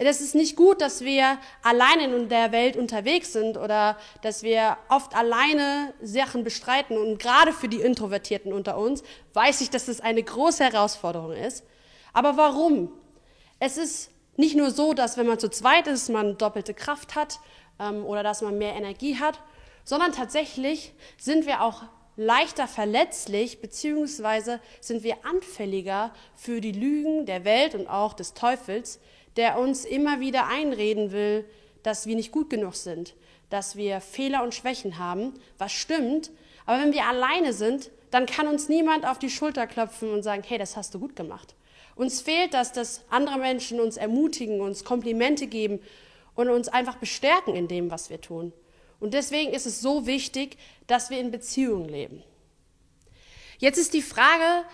Es 0.00 0.20
ist 0.20 0.36
nicht 0.36 0.54
gut, 0.54 0.80
dass 0.80 1.00
wir 1.00 1.38
alleine 1.62 2.04
in 2.04 2.28
der 2.28 2.52
Welt 2.52 2.76
unterwegs 2.76 3.32
sind 3.32 3.56
oder 3.56 3.98
dass 4.22 4.44
wir 4.44 4.76
oft 4.88 5.16
alleine 5.16 5.92
Sachen 6.00 6.44
bestreiten. 6.44 6.96
Und 6.96 7.18
gerade 7.18 7.52
für 7.52 7.68
die 7.68 7.80
Introvertierten 7.80 8.52
unter 8.52 8.78
uns 8.78 9.02
weiß 9.34 9.60
ich, 9.60 9.70
dass 9.70 9.86
das 9.86 10.00
eine 10.00 10.22
große 10.22 10.62
Herausforderung 10.62 11.32
ist. 11.32 11.64
Aber 12.12 12.36
warum? 12.36 12.92
Es 13.58 13.76
ist 13.76 14.10
nicht 14.36 14.56
nur 14.56 14.70
so, 14.70 14.94
dass 14.94 15.16
wenn 15.16 15.26
man 15.26 15.40
zu 15.40 15.50
zweit 15.50 15.88
ist, 15.88 16.08
man 16.08 16.38
doppelte 16.38 16.74
Kraft 16.74 17.16
hat 17.16 17.40
ähm, 17.80 18.04
oder 18.04 18.22
dass 18.22 18.40
man 18.40 18.56
mehr 18.56 18.76
Energie 18.76 19.18
hat, 19.18 19.40
sondern 19.82 20.12
tatsächlich 20.12 20.92
sind 21.16 21.44
wir 21.44 21.62
auch 21.62 21.82
leichter 22.14 22.68
verletzlich, 22.68 23.60
beziehungsweise 23.60 24.60
sind 24.80 25.02
wir 25.02 25.24
anfälliger 25.24 26.12
für 26.36 26.60
die 26.60 26.72
Lügen 26.72 27.26
der 27.26 27.44
Welt 27.44 27.74
und 27.74 27.88
auch 27.88 28.12
des 28.12 28.34
Teufels, 28.34 29.00
der 29.38 29.58
uns 29.58 29.84
immer 29.84 30.20
wieder 30.20 30.48
einreden 30.48 31.12
will, 31.12 31.48
dass 31.84 32.06
wir 32.06 32.16
nicht 32.16 32.32
gut 32.32 32.50
genug 32.50 32.74
sind, 32.74 33.14
dass 33.50 33.76
wir 33.76 34.00
Fehler 34.00 34.42
und 34.42 34.54
Schwächen 34.54 34.98
haben, 34.98 35.32
was 35.56 35.72
stimmt. 35.72 36.30
Aber 36.66 36.82
wenn 36.82 36.92
wir 36.92 37.06
alleine 37.06 37.52
sind, 37.52 37.90
dann 38.10 38.26
kann 38.26 38.48
uns 38.48 38.68
niemand 38.68 39.06
auf 39.06 39.18
die 39.18 39.30
Schulter 39.30 39.66
klopfen 39.66 40.12
und 40.12 40.22
sagen, 40.22 40.42
hey, 40.46 40.58
das 40.58 40.76
hast 40.76 40.92
du 40.92 40.98
gut 40.98 41.14
gemacht. 41.16 41.54
Uns 41.94 42.20
fehlt 42.20 42.52
das, 42.52 42.72
dass 42.72 43.02
andere 43.10 43.38
Menschen 43.38 43.80
uns 43.80 43.96
ermutigen, 43.96 44.60
uns 44.60 44.84
Komplimente 44.84 45.46
geben 45.46 45.80
und 46.34 46.48
uns 46.48 46.68
einfach 46.68 46.96
bestärken 46.96 47.54
in 47.54 47.68
dem, 47.68 47.90
was 47.90 48.10
wir 48.10 48.20
tun. 48.20 48.52
Und 49.00 49.14
deswegen 49.14 49.52
ist 49.52 49.66
es 49.66 49.80
so 49.80 50.06
wichtig, 50.06 50.58
dass 50.88 51.10
wir 51.10 51.20
in 51.20 51.30
Beziehungen 51.30 51.88
leben. 51.88 52.24
Jetzt 53.58 53.78
ist 53.78 53.94
die 53.94 54.02
Frage, 54.02 54.64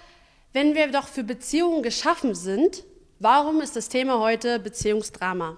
wenn 0.55 0.75
wir 0.75 0.91
doch 0.91 1.09
für 1.09 1.25
Beziehungen 1.25 1.83
geschaffen 1.83 2.35
sind, 2.35 2.85
Warum 3.21 3.61
ist 3.61 3.77
das 3.77 3.89
Thema 3.89 4.19
heute 4.19 4.59
Beziehungsdrama? 4.59 5.57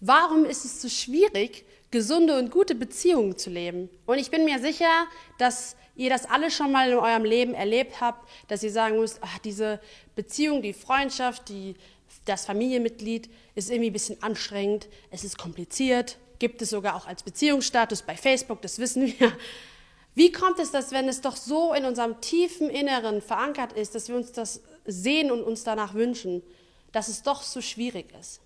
Warum 0.00 0.44
ist 0.44 0.64
es 0.64 0.82
so 0.82 0.88
schwierig, 0.88 1.64
gesunde 1.92 2.36
und 2.36 2.50
gute 2.50 2.74
Beziehungen 2.74 3.38
zu 3.38 3.50
leben? 3.50 3.88
Und 4.04 4.18
ich 4.18 4.32
bin 4.32 4.44
mir 4.44 4.58
sicher, 4.58 5.06
dass 5.38 5.76
ihr 5.94 6.10
das 6.10 6.28
alle 6.28 6.50
schon 6.50 6.72
mal 6.72 6.90
in 6.90 6.98
eurem 6.98 7.24
Leben 7.24 7.54
erlebt 7.54 8.00
habt, 8.00 8.28
dass 8.48 8.64
ihr 8.64 8.72
sagen 8.72 8.98
müsst, 8.98 9.20
ach, 9.22 9.38
diese 9.38 9.80
Beziehung, 10.16 10.60
die 10.60 10.72
Freundschaft, 10.72 11.48
die, 11.48 11.76
das 12.24 12.46
Familienmitglied 12.46 13.30
ist 13.54 13.70
irgendwie 13.70 13.90
ein 13.90 13.92
bisschen 13.92 14.20
anstrengend, 14.22 14.88
es 15.12 15.22
ist 15.22 15.38
kompliziert, 15.38 16.18
gibt 16.40 16.62
es 16.62 16.70
sogar 16.70 16.96
auch 16.96 17.06
als 17.06 17.22
Beziehungsstatus 17.22 18.02
bei 18.02 18.16
Facebook, 18.16 18.60
das 18.60 18.80
wissen 18.80 19.06
wir. 19.06 19.32
Wie 20.16 20.32
kommt 20.32 20.58
es, 20.58 20.72
dass 20.72 20.90
wenn 20.90 21.08
es 21.08 21.20
doch 21.20 21.36
so 21.36 21.72
in 21.74 21.84
unserem 21.84 22.20
tiefen 22.20 22.68
Inneren 22.70 23.22
verankert 23.22 23.72
ist, 23.74 23.94
dass 23.94 24.08
wir 24.08 24.16
uns 24.16 24.32
das 24.32 24.62
sehen 24.84 25.30
und 25.30 25.44
uns 25.44 25.62
danach 25.62 25.94
wünschen? 25.94 26.42
Dass 26.92 27.08
es 27.08 27.22
doch 27.22 27.42
so 27.42 27.60
schwierig 27.60 28.12
ist. 28.18 28.40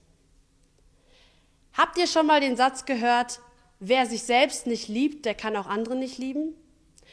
Habt 1.74 1.96
ihr 1.98 2.06
schon 2.06 2.26
mal 2.26 2.40
den 2.40 2.56
Satz 2.56 2.84
gehört, 2.84 3.40
wer 3.80 4.06
sich 4.06 4.22
selbst 4.24 4.66
nicht 4.66 4.88
liebt, 4.88 5.24
der 5.24 5.34
kann 5.34 5.56
auch 5.56 5.66
andere 5.66 5.96
nicht 5.96 6.18
lieben? 6.18 6.54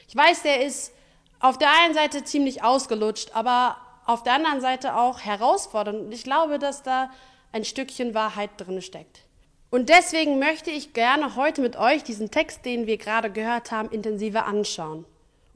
Ich 0.08 0.16
weiß, 0.16 0.44
der 0.44 0.66
ist 0.66 0.92
auf 1.40 1.58
der 1.58 1.70
einen 1.82 1.94
Seite 1.94 2.24
ziemlich 2.24 2.64
ausgelutscht, 2.64 3.32
aber 3.34 3.78
auf 4.06 4.24
der 4.24 4.34
anderen 4.34 4.60
Seite 4.60 4.96
auch 4.96 5.20
herausfordernd. 5.22 6.02
Und 6.02 6.12
ich 6.12 6.24
glaube, 6.24 6.60
dass 6.60 6.84
da 6.84 7.12
ein 7.52 7.64
Stückchen 7.64 8.14
Wahrheit 8.14 8.50
drin 8.58 8.82
steckt. 8.82 9.22
Und 9.70 9.90
deswegen 9.90 10.40
möchte 10.40 10.72
ich 10.72 10.94
gerne 10.94 11.36
heute 11.36 11.62
mit 11.62 11.78
euch 11.78 12.04
diesen 12.04 12.32
Text, 12.32 12.66
den 12.66 12.88
wir 12.88 12.98
gerade 12.98 13.32
gehört 13.32 13.72
haben, 13.72 13.90
intensiver 13.90 14.46
anschauen. 14.46 15.06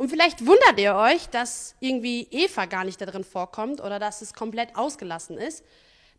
Und 0.03 0.09
vielleicht 0.09 0.45
wundert 0.45 0.77
ihr 0.79 0.95
euch, 0.95 1.29
dass 1.29 1.75
irgendwie 1.79 2.27
Eva 2.29 2.65
gar 2.65 2.83
nicht 2.83 2.99
da 2.99 3.05
drin 3.05 3.23
vorkommt 3.23 3.79
oder 3.79 3.99
dass 3.99 4.21
es 4.21 4.33
komplett 4.33 4.75
ausgelassen 4.75 5.37
ist. 5.37 5.63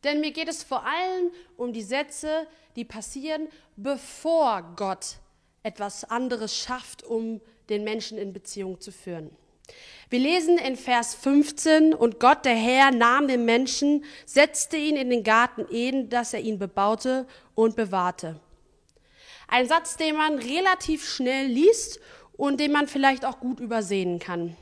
Denn 0.04 0.20
mir 0.20 0.30
geht 0.30 0.48
es 0.48 0.62
vor 0.62 0.86
allem 0.86 1.30
um 1.58 1.74
die 1.74 1.82
Sätze, 1.82 2.46
die 2.76 2.86
passieren, 2.86 3.46
bevor 3.76 4.62
Gott 4.76 5.16
etwas 5.62 6.04
anderes 6.04 6.56
schafft, 6.56 7.02
um 7.02 7.42
den 7.68 7.84
Menschen 7.84 8.16
in 8.16 8.32
Beziehung 8.32 8.80
zu 8.80 8.90
führen. 8.90 9.28
Wir 10.08 10.18
lesen 10.18 10.56
in 10.56 10.76
Vers 10.76 11.14
15, 11.16 11.92
und 11.92 12.18
Gott, 12.18 12.46
der 12.46 12.56
Herr, 12.56 12.90
nahm 12.90 13.28
den 13.28 13.44
Menschen, 13.44 14.06
setzte 14.24 14.78
ihn 14.78 14.96
in 14.96 15.10
den 15.10 15.24
Garten 15.24 15.66
Eden, 15.70 16.08
dass 16.08 16.32
er 16.32 16.40
ihn 16.40 16.58
bebaute 16.58 17.26
und 17.54 17.76
bewahrte. 17.76 18.40
Ein 19.46 19.68
Satz, 19.68 19.98
den 19.98 20.16
man 20.16 20.38
relativ 20.38 21.06
schnell 21.06 21.48
liest 21.48 22.00
und 22.36 22.60
den 22.60 22.72
man 22.72 22.86
vielleicht 22.86 23.24
auch 23.24 23.40
gut 23.40 23.60
übersehen 23.60 24.18
kann. 24.18 24.56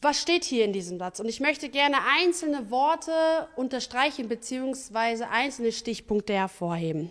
Was 0.00 0.20
steht 0.20 0.44
hier 0.44 0.64
in 0.64 0.72
diesem 0.72 0.98
Satz? 0.98 1.18
Und 1.18 1.28
ich 1.28 1.40
möchte 1.40 1.70
gerne 1.70 1.96
einzelne 2.18 2.70
Worte 2.70 3.48
unterstreichen 3.56 4.28
beziehungsweise 4.28 5.30
einzelne 5.30 5.72
Stichpunkte 5.72 6.34
hervorheben. 6.34 7.10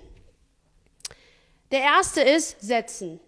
Der 1.71 1.81
erste 1.81 2.21
ist 2.21 2.61
setzen. 2.61 3.19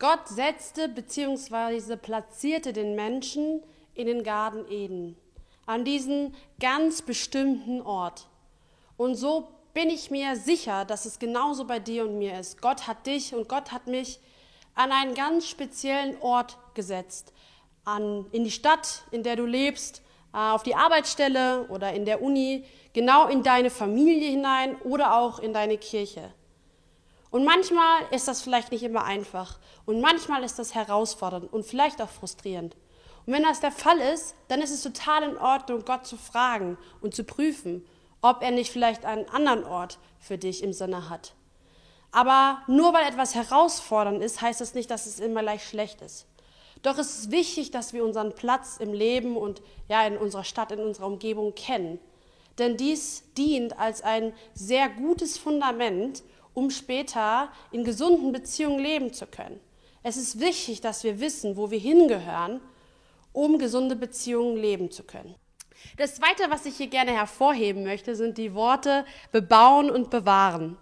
Gott 0.00 0.26
setzte 0.26 0.88
beziehungsweise 0.88 1.96
platzierte 1.96 2.72
den 2.72 2.96
Menschen 2.96 3.62
in 3.94 4.06
den 4.06 4.24
Garten 4.24 4.66
Eden, 4.70 5.16
an 5.66 5.84
diesen 5.84 6.34
ganz 6.58 7.00
bestimmten 7.00 7.80
Ort. 7.80 8.26
Und 8.96 9.14
so 9.14 9.48
bin 9.74 9.90
ich 9.90 10.10
mir 10.10 10.36
sicher, 10.36 10.84
dass 10.84 11.04
es 11.04 11.18
genauso 11.18 11.64
bei 11.64 11.80
dir 11.80 12.04
und 12.04 12.16
mir 12.18 12.38
ist. 12.38 12.62
Gott 12.62 12.86
hat 12.86 13.06
dich 13.06 13.34
und 13.34 13.48
Gott 13.48 13.72
hat 13.72 13.88
mich 13.88 14.20
an 14.76 14.92
einen 14.92 15.14
ganz 15.14 15.48
speziellen 15.48 16.16
Ort 16.20 16.56
gesetzt, 16.74 17.32
an, 17.84 18.26
in 18.30 18.44
die 18.44 18.50
Stadt, 18.52 19.02
in 19.10 19.24
der 19.24 19.36
du 19.36 19.44
lebst, 19.44 20.00
äh, 20.32 20.38
auf 20.38 20.62
die 20.62 20.76
Arbeitsstelle 20.76 21.66
oder 21.68 21.92
in 21.92 22.04
der 22.04 22.22
Uni, 22.22 22.64
genau 22.92 23.26
in 23.26 23.42
deine 23.42 23.70
Familie 23.70 24.30
hinein 24.30 24.76
oder 24.82 25.18
auch 25.18 25.40
in 25.40 25.52
deine 25.52 25.76
Kirche. 25.76 26.32
Und 27.30 27.44
manchmal 27.44 28.02
ist 28.12 28.28
das 28.28 28.42
vielleicht 28.42 28.70
nicht 28.70 28.84
immer 28.84 29.04
einfach. 29.04 29.58
Und 29.86 30.00
manchmal 30.00 30.44
ist 30.44 30.60
das 30.60 30.76
herausfordernd 30.76 31.52
und 31.52 31.66
vielleicht 31.66 32.00
auch 32.00 32.08
frustrierend. 32.08 32.76
Und 33.26 33.32
wenn 33.32 33.42
das 33.42 33.58
der 33.58 33.72
Fall 33.72 33.98
ist, 33.98 34.36
dann 34.46 34.62
ist 34.62 34.70
es 34.70 34.82
total 34.82 35.24
in 35.24 35.36
Ordnung, 35.36 35.84
Gott 35.84 36.06
zu 36.06 36.16
fragen 36.16 36.78
und 37.00 37.14
zu 37.14 37.24
prüfen, 37.24 37.84
ob 38.24 38.42
er 38.42 38.52
nicht 38.52 38.72
vielleicht 38.72 39.04
einen 39.04 39.28
anderen 39.28 39.64
Ort 39.64 39.98
für 40.18 40.38
dich 40.38 40.62
im 40.62 40.72
Sinne 40.72 41.10
hat. 41.10 41.34
Aber 42.10 42.62
nur 42.66 42.94
weil 42.94 43.06
etwas 43.06 43.34
herausfordernd 43.34 44.22
ist, 44.22 44.40
heißt 44.40 44.62
das 44.62 44.72
nicht, 44.72 44.90
dass 44.90 45.04
es 45.04 45.20
immer 45.20 45.42
gleich 45.42 45.68
schlecht 45.68 46.00
ist. 46.00 46.26
Doch 46.80 46.96
es 46.96 47.18
ist 47.18 47.30
wichtig, 47.30 47.70
dass 47.70 47.92
wir 47.92 48.02
unseren 48.02 48.34
Platz 48.34 48.78
im 48.78 48.94
Leben 48.94 49.36
und 49.36 49.60
ja 49.90 50.06
in 50.06 50.16
unserer 50.16 50.44
Stadt, 50.44 50.72
in 50.72 50.78
unserer 50.78 51.06
Umgebung 51.06 51.54
kennen. 51.54 51.98
Denn 52.56 52.78
dies 52.78 53.24
dient 53.36 53.78
als 53.78 54.00
ein 54.00 54.32
sehr 54.54 54.88
gutes 54.88 55.36
Fundament, 55.36 56.22
um 56.54 56.70
später 56.70 57.50
in 57.72 57.84
gesunden 57.84 58.32
Beziehungen 58.32 58.78
leben 58.78 59.12
zu 59.12 59.26
können. 59.26 59.60
Es 60.02 60.16
ist 60.16 60.40
wichtig, 60.40 60.80
dass 60.80 61.04
wir 61.04 61.20
wissen, 61.20 61.58
wo 61.58 61.70
wir 61.70 61.78
hingehören, 61.78 62.62
um 63.34 63.58
gesunde 63.58 63.96
Beziehungen 63.96 64.56
leben 64.56 64.90
zu 64.90 65.02
können. 65.02 65.34
Das 65.96 66.16
Zweite, 66.16 66.44
was 66.50 66.66
ich 66.66 66.76
hier 66.76 66.88
gerne 66.88 67.12
hervorheben 67.12 67.84
möchte, 67.84 68.16
sind 68.16 68.38
die 68.38 68.54
Worte 68.54 69.04
bebauen 69.32 69.90
und 69.90 70.10
bewahren. 70.10 70.76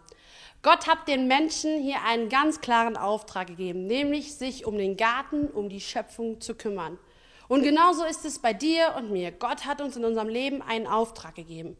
Gott 0.62 0.86
hat 0.86 1.08
den 1.08 1.26
Menschen 1.26 1.82
hier 1.82 2.02
einen 2.06 2.28
ganz 2.28 2.60
klaren 2.60 2.96
Auftrag 2.96 3.48
gegeben, 3.48 3.86
nämlich 3.86 4.34
sich 4.34 4.64
um 4.64 4.78
den 4.78 4.96
Garten, 4.96 5.48
um 5.48 5.68
die 5.68 5.80
Schöpfung 5.80 6.40
zu 6.40 6.54
kümmern. 6.54 6.98
Und 7.48 7.64
genauso 7.64 8.04
ist 8.04 8.24
es 8.24 8.38
bei 8.38 8.52
dir 8.52 8.94
und 8.96 9.10
mir. 9.10 9.32
Gott 9.32 9.66
hat 9.66 9.80
uns 9.80 9.96
in 9.96 10.04
unserem 10.04 10.28
Leben 10.28 10.62
einen 10.62 10.86
Auftrag 10.86 11.34
gegeben. 11.34 11.76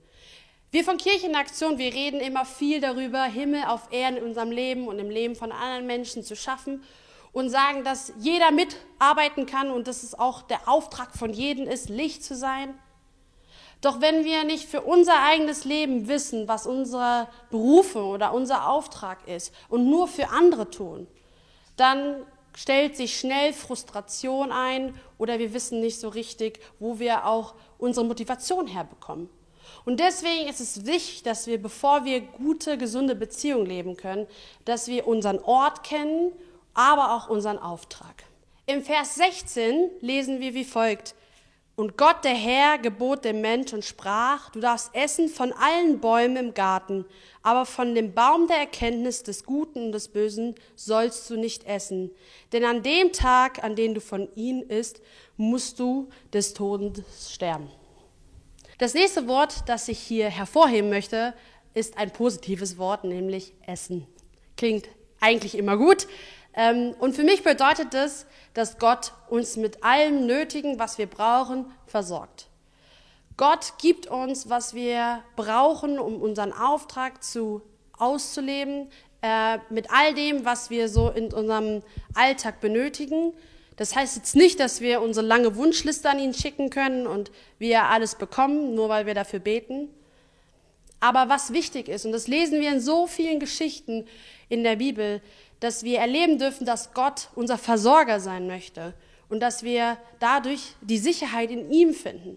Wir 0.72 0.85
von 0.85 0.96
Kirchenaktion, 0.96 1.78
wir 1.78 1.92
reden 1.94 2.18
immer 2.20 2.44
viel 2.44 2.80
darüber, 2.80 3.24
Himmel 3.24 3.64
auf 3.64 3.92
Erden 3.92 4.16
in 4.16 4.24
unserem 4.24 4.50
Leben 4.50 4.88
und 4.88 4.98
im 4.98 5.11
Leben 5.11 5.37
von 5.37 5.52
anderen 5.52 5.87
Menschen 5.87 6.24
zu 6.24 6.35
schaffen 6.35 6.82
und 7.32 7.50
sagen, 7.50 7.85
dass 7.85 8.12
jeder 8.18 8.50
mitarbeiten 8.50 9.46
kann 9.46 9.70
und 9.70 9.87
dass 9.87 10.02
es 10.02 10.18
auch 10.18 10.42
der 10.42 10.68
Auftrag 10.68 11.14
von 11.14 11.32
jedem 11.32 11.68
ist, 11.68 11.88
Licht 11.88 12.24
zu 12.24 12.35
sein. 12.35 12.74
Doch 13.83 14.01
wenn 14.01 14.25
wir 14.25 14.45
nicht 14.45 14.68
für 14.68 14.81
unser 14.81 15.23
eigenes 15.25 15.64
Leben 15.64 16.09
wissen, 16.09 16.49
was 16.49 16.66
unsere 16.66 17.29
Berufe 17.51 18.03
oder 18.03 18.33
unser 18.33 18.68
Auftrag 18.68 19.29
ist 19.29 19.53
und 19.68 19.90
nur 19.90 20.09
für 20.09 20.31
andere 20.31 20.71
tun, 20.71 21.07
dann 21.77 22.14
stellt 22.55 22.97
sich 22.97 23.18
schnell 23.18 23.53
Frustration 23.53 24.53
ein 24.53 24.95
oder 25.18 25.38
wir 25.40 25.53
wissen 25.53 25.81
nicht 25.81 25.99
so 25.99 26.09
richtig, 26.09 26.61
wo 26.79 27.01
wir 27.01 27.27
auch 27.27 27.55
unsere 27.77 28.07
Motivation 28.07 28.68
herbekommen. 28.68 29.29
Und 29.85 29.99
deswegen 29.99 30.49
ist 30.49 30.61
es 30.61 30.87
wichtig, 30.87 31.25
dass 31.25 31.49
wir, 31.49 31.61
bevor 31.61 32.05
wir 32.05 32.21
gute, 32.21 32.79
gesunde 32.79 33.16
Beziehungen 33.16 33.66
leben 33.66 33.97
können, 33.97 34.29
dass 34.64 34.87
wir 34.87 35.09
unseren 35.09 35.40
Ort 35.40 35.83
kennen, 35.83 36.31
aber 36.75 37.16
auch 37.16 37.29
unseren 37.29 37.59
Auftrag. 37.59 38.25
Im 38.66 38.83
Vers 38.85 39.16
16 39.16 39.90
lesen 40.01 40.38
wir 40.38 40.55
wie 40.55 40.64
folgt. 40.64 41.16
Und 41.83 41.99
Gott 41.99 42.23
der 42.23 42.37
Herr 42.37 42.79
gebot 42.79 43.25
dem 43.25 43.40
Mensch 43.40 43.73
und 43.73 43.85
sprach, 43.85 44.51
du 44.51 44.61
darfst 44.61 44.95
essen 44.95 45.29
von 45.29 45.53
allen 45.53 45.99
Bäumen 45.99 46.37
im 46.37 46.55
Garten, 46.55 47.05
aber 47.42 47.66
von 47.66 47.97
dem 47.97 48.14
Baum 48.14 48.47
der 48.47 48.59
Erkenntnis 48.59 49.25
des 49.25 49.45
Guten 49.45 49.87
und 49.87 49.90
des 49.90 50.07
Bösen 50.07 50.55
sollst 50.77 51.29
du 51.29 51.35
nicht 51.37 51.66
essen. 51.66 52.12
Denn 52.53 52.64
an 52.64 52.85
dem 52.85 53.11
Tag, 53.11 53.64
an 53.64 53.75
dem 53.75 53.95
du 53.95 54.01
von 54.01 54.29
ihnen 54.37 54.62
isst, 54.62 55.03
musst 55.37 55.81
du 55.81 56.09
des 56.33 56.55
Todes 56.55 57.33
sterben. 57.33 57.68
Das 58.79 58.95
nächste 58.95 59.27
Wort, 59.27 59.64
das 59.66 59.88
ich 59.88 59.99
hier 59.99 60.31
hervorheben 60.31 60.88
möchte, 60.88 61.35
ist 61.75 61.99
ein 61.99 62.12
positives 62.12 62.79
Wort, 62.79 63.03
nämlich 63.03 63.55
Essen. 63.66 64.07
Klingt 64.57 64.87
eigentlich 65.18 65.57
immer 65.59 65.77
gut. 65.77 66.07
Ähm, 66.55 66.95
und 66.99 67.15
für 67.15 67.23
mich 67.23 67.43
bedeutet 67.43 67.95
das, 67.95 68.27
dass 68.55 68.79
Gott 68.79 69.12
uns 69.29 69.57
mit 69.57 69.83
allem 69.83 70.27
Nötigen, 70.27 70.79
was 70.79 70.99
wir 70.99 71.07
brauchen, 71.07 71.67
versorgt. 71.87 72.49
Gott 73.37 73.75
gibt 73.81 74.07
uns, 74.07 74.51
was 74.51 74.75
wir 74.75 75.23
brauchen, 75.37 75.99
um 75.99 76.21
unseren 76.21 76.53
Auftrag 76.53 77.25
zu 77.25 77.62
auszuleben, 77.99 78.88
äh, 79.23 79.59
mit 79.71 79.91
all 79.91 80.12
dem, 80.15 80.45
was 80.45 80.69
wir 80.69 80.88
so 80.88 81.09
in 81.09 81.33
unserem 81.33 81.83
Alltag 82.15 82.61
benötigen. 82.61 83.33
Das 83.77 83.97
heißt 83.97 84.17
jetzt 84.17 84.37
nicht, 84.37 84.61
dass 84.61 84.81
wir 84.81 85.01
unsere 85.01 85.25
lange 85.25 85.57
Wunschliste 85.57 86.11
an 86.11 86.19
ihn 86.19 86.35
schicken 86.35 86.71
können 86.71 87.07
und 87.07 87.31
wir 87.59 87.85
alles 87.85 88.17
bekommen, 88.17 88.75
nur 88.75 88.88
weil 88.88 89.07
wir 89.07 89.15
dafür 89.15 89.38
beten. 89.38 89.88
Aber 91.01 91.29
was 91.29 91.53
wichtig 91.53 91.88
ist, 91.88 92.05
und 92.05 92.12
das 92.12 92.29
lesen 92.29 92.61
wir 92.61 92.71
in 92.71 92.81
so 92.81 93.07
vielen 93.07 93.41
Geschichten 93.41 94.07
in 94.49 94.62
der 94.62 94.77
Bibel, 94.77 95.21
dass 95.62 95.85
wir 95.85 95.98
erleben 96.01 96.38
dürfen, 96.38 96.66
dass 96.66 96.92
Gott 96.92 97.29
unser 97.37 97.57
Versorger 97.57 98.18
sein 98.18 98.48
möchte 98.48 98.94
und 99.29 99.40
dass 99.40 99.62
wir 99.62 99.96
dadurch 100.18 100.75
die 100.81 100.98
Sicherheit 100.98 101.51
in 101.51 101.70
ihm 101.70 101.94
finden. 101.94 102.37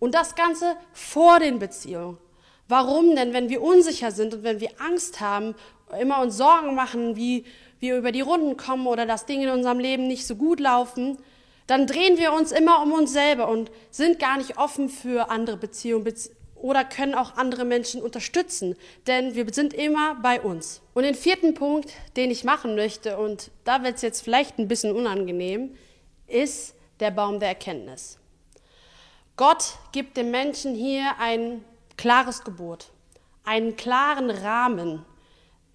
Und 0.00 0.14
das 0.14 0.34
Ganze 0.34 0.76
vor 0.92 1.38
den 1.38 1.58
Beziehungen. 1.58 2.18
Warum 2.66 3.14
denn, 3.14 3.32
wenn 3.32 3.48
wir 3.48 3.62
unsicher 3.62 4.10
sind 4.10 4.34
und 4.34 4.42
wenn 4.42 4.60
wir 4.60 4.70
Angst 4.80 5.20
haben, 5.20 5.54
immer 6.00 6.20
uns 6.20 6.36
Sorgen 6.36 6.74
machen, 6.74 7.16
wie 7.16 7.44
wir 7.80 7.96
über 7.96 8.12
die 8.12 8.20
Runden 8.20 8.56
kommen 8.56 8.86
oder 8.86 9.06
dass 9.06 9.24
Dinge 9.24 9.44
in 9.44 9.50
unserem 9.50 9.78
Leben 9.78 10.06
nicht 10.08 10.26
so 10.26 10.34
gut 10.34 10.58
laufen, 10.58 11.16
dann 11.68 11.86
drehen 11.86 12.18
wir 12.18 12.32
uns 12.32 12.50
immer 12.50 12.82
um 12.82 12.92
uns 12.92 13.12
selber 13.12 13.48
und 13.48 13.70
sind 13.90 14.18
gar 14.18 14.36
nicht 14.36 14.58
offen 14.58 14.88
für 14.88 15.30
andere 15.30 15.56
Beziehungen, 15.56 16.04
oder 16.60 16.84
können 16.84 17.14
auch 17.14 17.36
andere 17.36 17.64
Menschen 17.64 18.02
unterstützen, 18.02 18.76
denn 19.06 19.34
wir 19.34 19.52
sind 19.52 19.72
immer 19.72 20.16
bei 20.16 20.40
uns. 20.40 20.80
Und 20.94 21.04
den 21.04 21.14
vierten 21.14 21.54
Punkt, 21.54 21.92
den 22.16 22.30
ich 22.30 22.44
machen 22.44 22.74
möchte, 22.74 23.18
und 23.18 23.50
da 23.64 23.82
wird 23.82 23.96
es 23.96 24.02
jetzt 24.02 24.22
vielleicht 24.22 24.58
ein 24.58 24.68
bisschen 24.68 24.94
unangenehm, 24.94 25.74
ist 26.26 26.74
der 27.00 27.10
Baum 27.10 27.40
der 27.40 27.50
Erkenntnis. 27.50 28.18
Gott 29.36 29.74
gibt 29.92 30.16
dem 30.16 30.30
Menschen 30.30 30.74
hier 30.74 31.12
ein 31.18 31.64
klares 31.96 32.42
Gebot, 32.42 32.90
einen 33.44 33.76
klaren 33.76 34.30
Rahmen. 34.30 35.04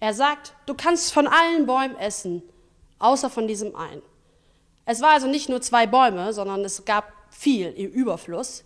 Er 0.00 0.12
sagt, 0.12 0.54
du 0.66 0.74
kannst 0.74 1.12
von 1.12 1.26
allen 1.26 1.66
Bäumen 1.66 1.96
essen, 1.96 2.42
außer 2.98 3.30
von 3.30 3.48
diesem 3.48 3.74
einen. 3.74 4.02
Es 4.86 5.00
war 5.00 5.10
also 5.12 5.26
nicht 5.26 5.48
nur 5.48 5.62
zwei 5.62 5.86
Bäume, 5.86 6.32
sondern 6.32 6.62
es 6.64 6.84
gab 6.84 7.12
viel 7.30 7.68
im 7.68 7.90
Überfluss. 7.90 8.64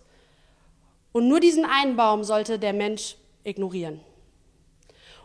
Und 1.11 1.27
nur 1.27 1.39
diesen 1.39 1.65
einen 1.65 1.95
Baum 1.95 2.23
sollte 2.23 2.59
der 2.59 2.73
Mensch 2.73 3.15
ignorieren. 3.43 3.99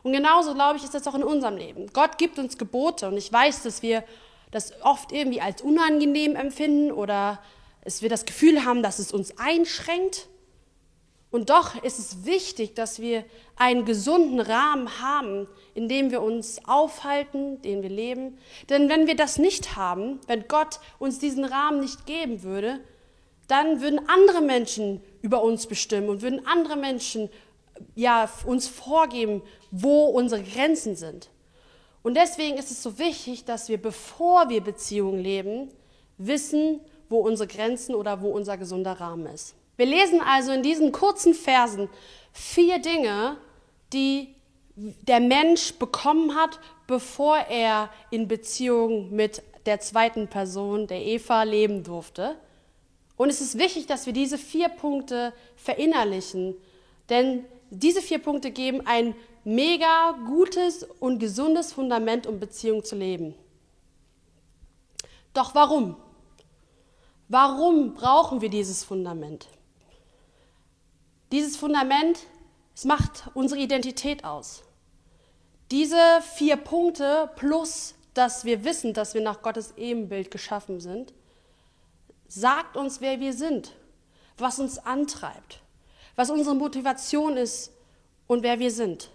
Und 0.03 0.13
genauso, 0.13 0.55
glaube 0.55 0.77
ich, 0.79 0.85
ist 0.85 0.95
das 0.95 1.07
auch 1.07 1.15
in 1.15 1.25
unserem 1.25 1.57
Leben. 1.57 1.87
Gott 1.93 2.19
gibt 2.19 2.39
uns 2.39 2.59
Gebote 2.59 3.09
und 3.09 3.17
ich 3.17 3.33
weiß, 3.33 3.63
dass 3.63 3.83
wir 3.83 4.05
das 4.51 4.73
oft 4.83 5.13
irgendwie 5.13 5.41
als 5.41 5.63
unangenehm 5.63 6.37
empfinden 6.37 6.93
oder 6.93 7.41
dass 7.83 8.03
wir 8.03 8.09
das 8.09 8.25
Gefühl 8.25 8.65
haben, 8.65 8.83
dass 8.83 8.99
es 8.99 9.13
uns 9.13 9.39
einschränkt. 9.39 10.29
Und 11.31 11.51
doch 11.51 11.83
ist 11.83 11.99
es 11.99 12.25
wichtig, 12.25 12.75
dass 12.75 13.01
wir 13.01 13.25
einen 13.57 13.85
gesunden 13.85 14.41
Rahmen 14.41 15.01
haben, 15.01 15.49
in 15.75 15.89
dem 15.89 16.11
wir 16.11 16.23
uns 16.23 16.61
aufhalten, 16.67 17.61
den 17.63 17.83
wir 17.83 17.91
leben. 17.91 18.39
Denn 18.69 18.89
wenn 18.89 19.07
wir 19.07 19.17
das 19.17 19.39
nicht 19.39 19.75
haben, 19.75 20.21
wenn 20.27 20.47
Gott 20.49 20.81
uns 20.99 21.19
diesen 21.19 21.45
Rahmen 21.45 21.81
nicht 21.81 22.07
geben 22.07 22.43
würde, 22.43 22.79
dann 23.49 23.81
würden 23.81 24.09
andere 24.09 24.43
Menschen 24.43 25.03
über 25.25 25.43
uns 25.43 25.67
bestimmen 25.67 26.11
und 26.11 26.21
würden 26.21 26.47
andere 26.47 26.77
Menschen 26.77 27.31
ja, 27.95 28.29
uns 28.45 28.69
vorgeben, 28.69 29.41
wo 29.71 30.05
unsere 30.05 30.43
Grenzen 30.43 30.97
sind. 30.97 31.31
Und 32.03 32.15
deswegen 32.15 32.59
ist 32.59 32.71
es 32.71 32.83
so 32.83 32.99
wichtig, 32.99 33.47
dass 33.47 33.71
wir, 33.71 33.81
bevor 33.81 34.51
wir 34.51 34.61
Beziehungen 34.61 35.19
leben, 35.19 35.71
wissen, 36.19 36.81
wo 37.09 37.21
unsere 37.21 37.49
Grenzen 37.49 37.95
oder 37.95 38.21
wo 38.21 38.29
unser 38.29 38.59
gesunder 38.59 39.01
Rahmen 39.01 39.25
ist. 39.25 39.55
Wir 39.79 39.87
lesen 39.87 40.21
also 40.21 40.53
in 40.53 40.63
diesen 40.63 40.93
kurzen 40.93 41.33
Versen 41.33 41.89
vier 42.35 42.79
Dinge, 42.79 43.39
die 43.95 44.35
der 44.77 45.21
Mensch 45.21 45.73
bekommen 45.79 46.35
hat, 46.35 46.61
bevor 46.87 47.39
er 47.39 47.89
in 48.11 48.29
Beziehung 48.29 49.11
mit 49.11 49.43
der 49.65 49.81
zweiten 49.81 50.29
Person, 50.29 50.87
der 50.87 51.01
Eva, 51.01 51.45
leben 51.45 51.83
durfte. 51.83 52.37
Und 53.17 53.29
es 53.29 53.41
ist 53.41 53.59
wichtig, 53.59 53.87
dass 53.87 54.07
wir 54.07 54.13
diese 54.13 54.39
vier 54.39 54.69
Punkte 54.69 55.33
verinnerlichen, 55.57 56.57
denn 57.09 57.45
diese 57.71 58.03
vier 58.03 58.19
Punkte 58.19 58.51
geben 58.51 58.87
ein 58.87 59.15
mega 59.45 60.13
gutes 60.27 60.85
und 61.01 61.19
gesundes 61.19 61.73
Fundament, 61.73 62.27
um 62.27 62.41
Beziehung 62.41 62.85
zu 62.85 62.97
leben. 62.97 63.35
Doch 65.33 65.55
warum? 65.55 65.97
Warum 67.29 67.95
brauchen 67.95 68.41
wir 68.41 68.51
dieses 68.51 68.85
Fundament? 68.85 69.49
Dieses 71.33 71.57
Fundament, 71.57 72.21
es 72.75 72.85
macht 72.85 73.31
unsere 73.35 73.61
Identität 73.61 74.25
aus. 74.25 74.63
Diese 75.71 75.99
vier 76.37 76.57
Punkte 76.57 77.31
plus, 77.37 77.95
dass 78.13 78.45
wir 78.45 78.65
wissen, 78.65 78.95
dass 78.95 79.15
wir 79.15 79.21
nach 79.21 79.43
Gottes 79.43 79.75
Ebenbild 79.77 80.31
geschaffen 80.31 80.81
sind, 80.81 81.13
sagt 82.29 82.77
uns, 82.77 83.01
wer 83.01 83.21
wir 83.21 83.33
sind, 83.33 83.73
was 84.39 84.59
uns 84.59 84.79
antreibt, 84.79 85.61
was 86.17 86.31
unsere 86.31 86.55
Motivation 86.55 87.37
ist 87.37 87.73
und 88.27 88.43
wer 88.43 88.59
wir 88.59 88.71
sind. 88.71 89.11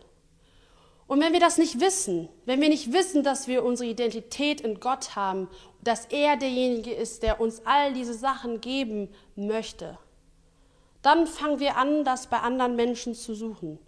Und 1.07 1.21
wenn 1.21 1.33
wir 1.33 1.39
das 1.39 1.57
nicht 1.57 1.79
wissen, 1.79 2.29
wenn 2.45 2.61
wir 2.61 2.69
nicht 2.69 2.93
wissen, 2.93 3.23
dass 3.23 3.47
wir 3.47 3.63
unsere 3.63 3.89
Identität 3.89 4.61
in 4.61 4.79
Gott 4.79 5.15
haben, 5.15 5.49
dass 5.81 6.05
er 6.05 6.37
derjenige 6.37 6.93
ist, 6.93 7.23
der 7.23 7.41
uns 7.41 7.65
all 7.65 7.93
diese 7.93 8.13
Sachen 8.13 8.61
geben 8.61 9.09
möchte, 9.35 9.97
dann 11.01 11.25
fangen 11.25 11.59
wir 11.59 11.77
an, 11.77 12.03
das 12.03 12.27
bei 12.27 12.39
anderen 12.39 12.75
Menschen 12.75 13.15
zu 13.15 13.33
suchen. 13.33 13.79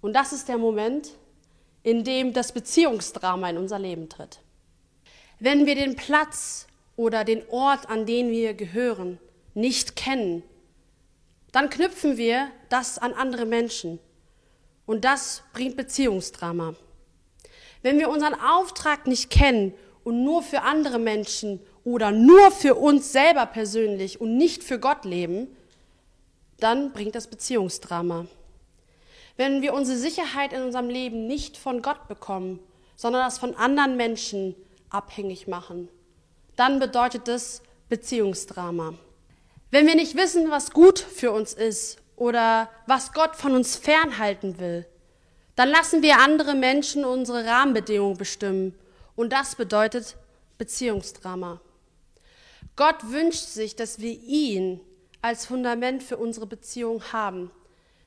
Und 0.00 0.14
das 0.14 0.32
ist 0.32 0.48
der 0.48 0.56
Moment, 0.56 1.10
in 1.82 2.04
dem 2.04 2.32
das 2.32 2.52
Beziehungsdrama 2.52 3.50
in 3.50 3.58
unser 3.58 3.78
Leben 3.78 4.08
tritt. 4.08 4.40
Wenn 5.38 5.66
wir 5.66 5.74
den 5.74 5.94
Platz 5.94 6.66
oder 6.96 7.24
den 7.24 7.46
Ort, 7.50 7.88
an 7.88 8.06
den 8.06 8.30
wir 8.30 8.54
gehören, 8.54 9.18
nicht 9.54 9.96
kennen, 9.96 10.42
dann 11.52 11.70
knüpfen 11.70 12.16
wir 12.16 12.50
das 12.68 12.98
an 12.98 13.12
andere 13.12 13.46
Menschen. 13.46 13.98
Und 14.84 15.04
das 15.04 15.42
bringt 15.52 15.76
Beziehungsdrama. 15.76 16.74
Wenn 17.82 17.98
wir 17.98 18.08
unseren 18.08 18.34
Auftrag 18.34 19.06
nicht 19.06 19.30
kennen 19.30 19.74
und 20.04 20.24
nur 20.24 20.42
für 20.42 20.62
andere 20.62 20.98
Menschen 20.98 21.60
oder 21.84 22.10
nur 22.10 22.50
für 22.50 22.74
uns 22.74 23.12
selber 23.12 23.46
persönlich 23.46 24.20
und 24.20 24.36
nicht 24.36 24.64
für 24.64 24.78
Gott 24.78 25.04
leben, 25.04 25.48
dann 26.58 26.92
bringt 26.92 27.14
das 27.14 27.26
Beziehungsdrama. 27.26 28.26
Wenn 29.36 29.62
wir 29.62 29.74
unsere 29.74 29.98
Sicherheit 29.98 30.52
in 30.52 30.62
unserem 30.62 30.88
Leben 30.88 31.26
nicht 31.26 31.56
von 31.56 31.82
Gott 31.82 32.08
bekommen, 32.08 32.58
sondern 32.96 33.22
das 33.22 33.38
von 33.38 33.54
anderen 33.54 33.96
Menschen 33.96 34.54
abhängig 34.88 35.46
machen, 35.46 35.88
dann 36.56 36.78
bedeutet 36.78 37.28
das 37.28 37.62
Beziehungsdrama. 37.88 38.94
Wenn 39.70 39.86
wir 39.86 39.94
nicht 39.94 40.16
wissen, 40.16 40.50
was 40.50 40.70
gut 40.70 40.98
für 40.98 41.32
uns 41.32 41.52
ist 41.52 41.98
oder 42.16 42.70
was 42.86 43.12
Gott 43.12 43.36
von 43.36 43.54
uns 43.54 43.76
fernhalten 43.76 44.58
will, 44.58 44.86
dann 45.54 45.68
lassen 45.68 46.02
wir 46.02 46.18
andere 46.18 46.54
Menschen 46.54 47.04
unsere 47.04 47.46
Rahmenbedingungen 47.46 48.16
bestimmen. 48.16 48.74
Und 49.14 49.32
das 49.32 49.54
bedeutet 49.54 50.16
Beziehungsdrama. 50.58 51.60
Gott 52.76 53.10
wünscht 53.10 53.46
sich, 53.46 53.74
dass 53.74 54.00
wir 54.00 54.12
ihn 54.12 54.80
als 55.22 55.46
Fundament 55.46 56.02
für 56.02 56.18
unsere 56.18 56.46
Beziehung 56.46 57.02
haben, 57.12 57.50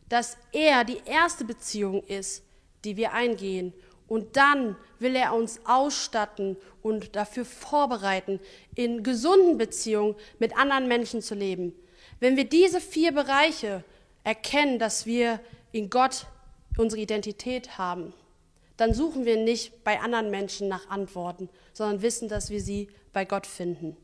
dass 0.07 0.37
er 0.51 0.83
die 0.83 1.01
erste 1.05 1.43
Beziehung 1.43 2.03
ist, 2.03 2.43
die 2.85 2.95
wir 2.95 3.13
eingehen. 3.13 3.73
Und 4.09 4.35
dann 4.35 4.75
will 4.97 5.15
er 5.15 5.33
uns 5.33 5.61
ausstatten 5.65 6.57
und 6.81 7.15
dafür 7.15 7.45
vorbereiten, 7.45 8.39
in 8.75 9.03
gesunden 9.03 9.57
Beziehungen 9.57 10.15
mit 10.39 10.57
anderen 10.57 10.87
Menschen 10.87 11.21
zu 11.21 11.35
leben. 11.35 11.73
Wenn 12.19 12.35
wir 12.35 12.45
diese 12.45 12.81
vier 12.81 13.13
Bereiche 13.13 13.83
erkennen, 14.23 14.79
dass 14.79 15.05
wir 15.05 15.39
in 15.71 15.89
Gott 15.89 16.25
unsere 16.77 17.01
Identität 17.01 17.77
haben, 17.77 18.13
dann 18.77 18.93
suchen 18.93 19.25
wir 19.25 19.37
nicht 19.37 19.83
bei 19.83 19.99
anderen 19.99 20.31
Menschen 20.31 20.67
nach 20.67 20.89
Antworten, 20.89 21.49
sondern 21.73 22.01
wissen, 22.01 22.29
dass 22.29 22.49
wir 22.49 22.61
sie 22.61 22.89
bei 23.13 23.25
Gott 23.25 23.45
finden. 23.45 23.95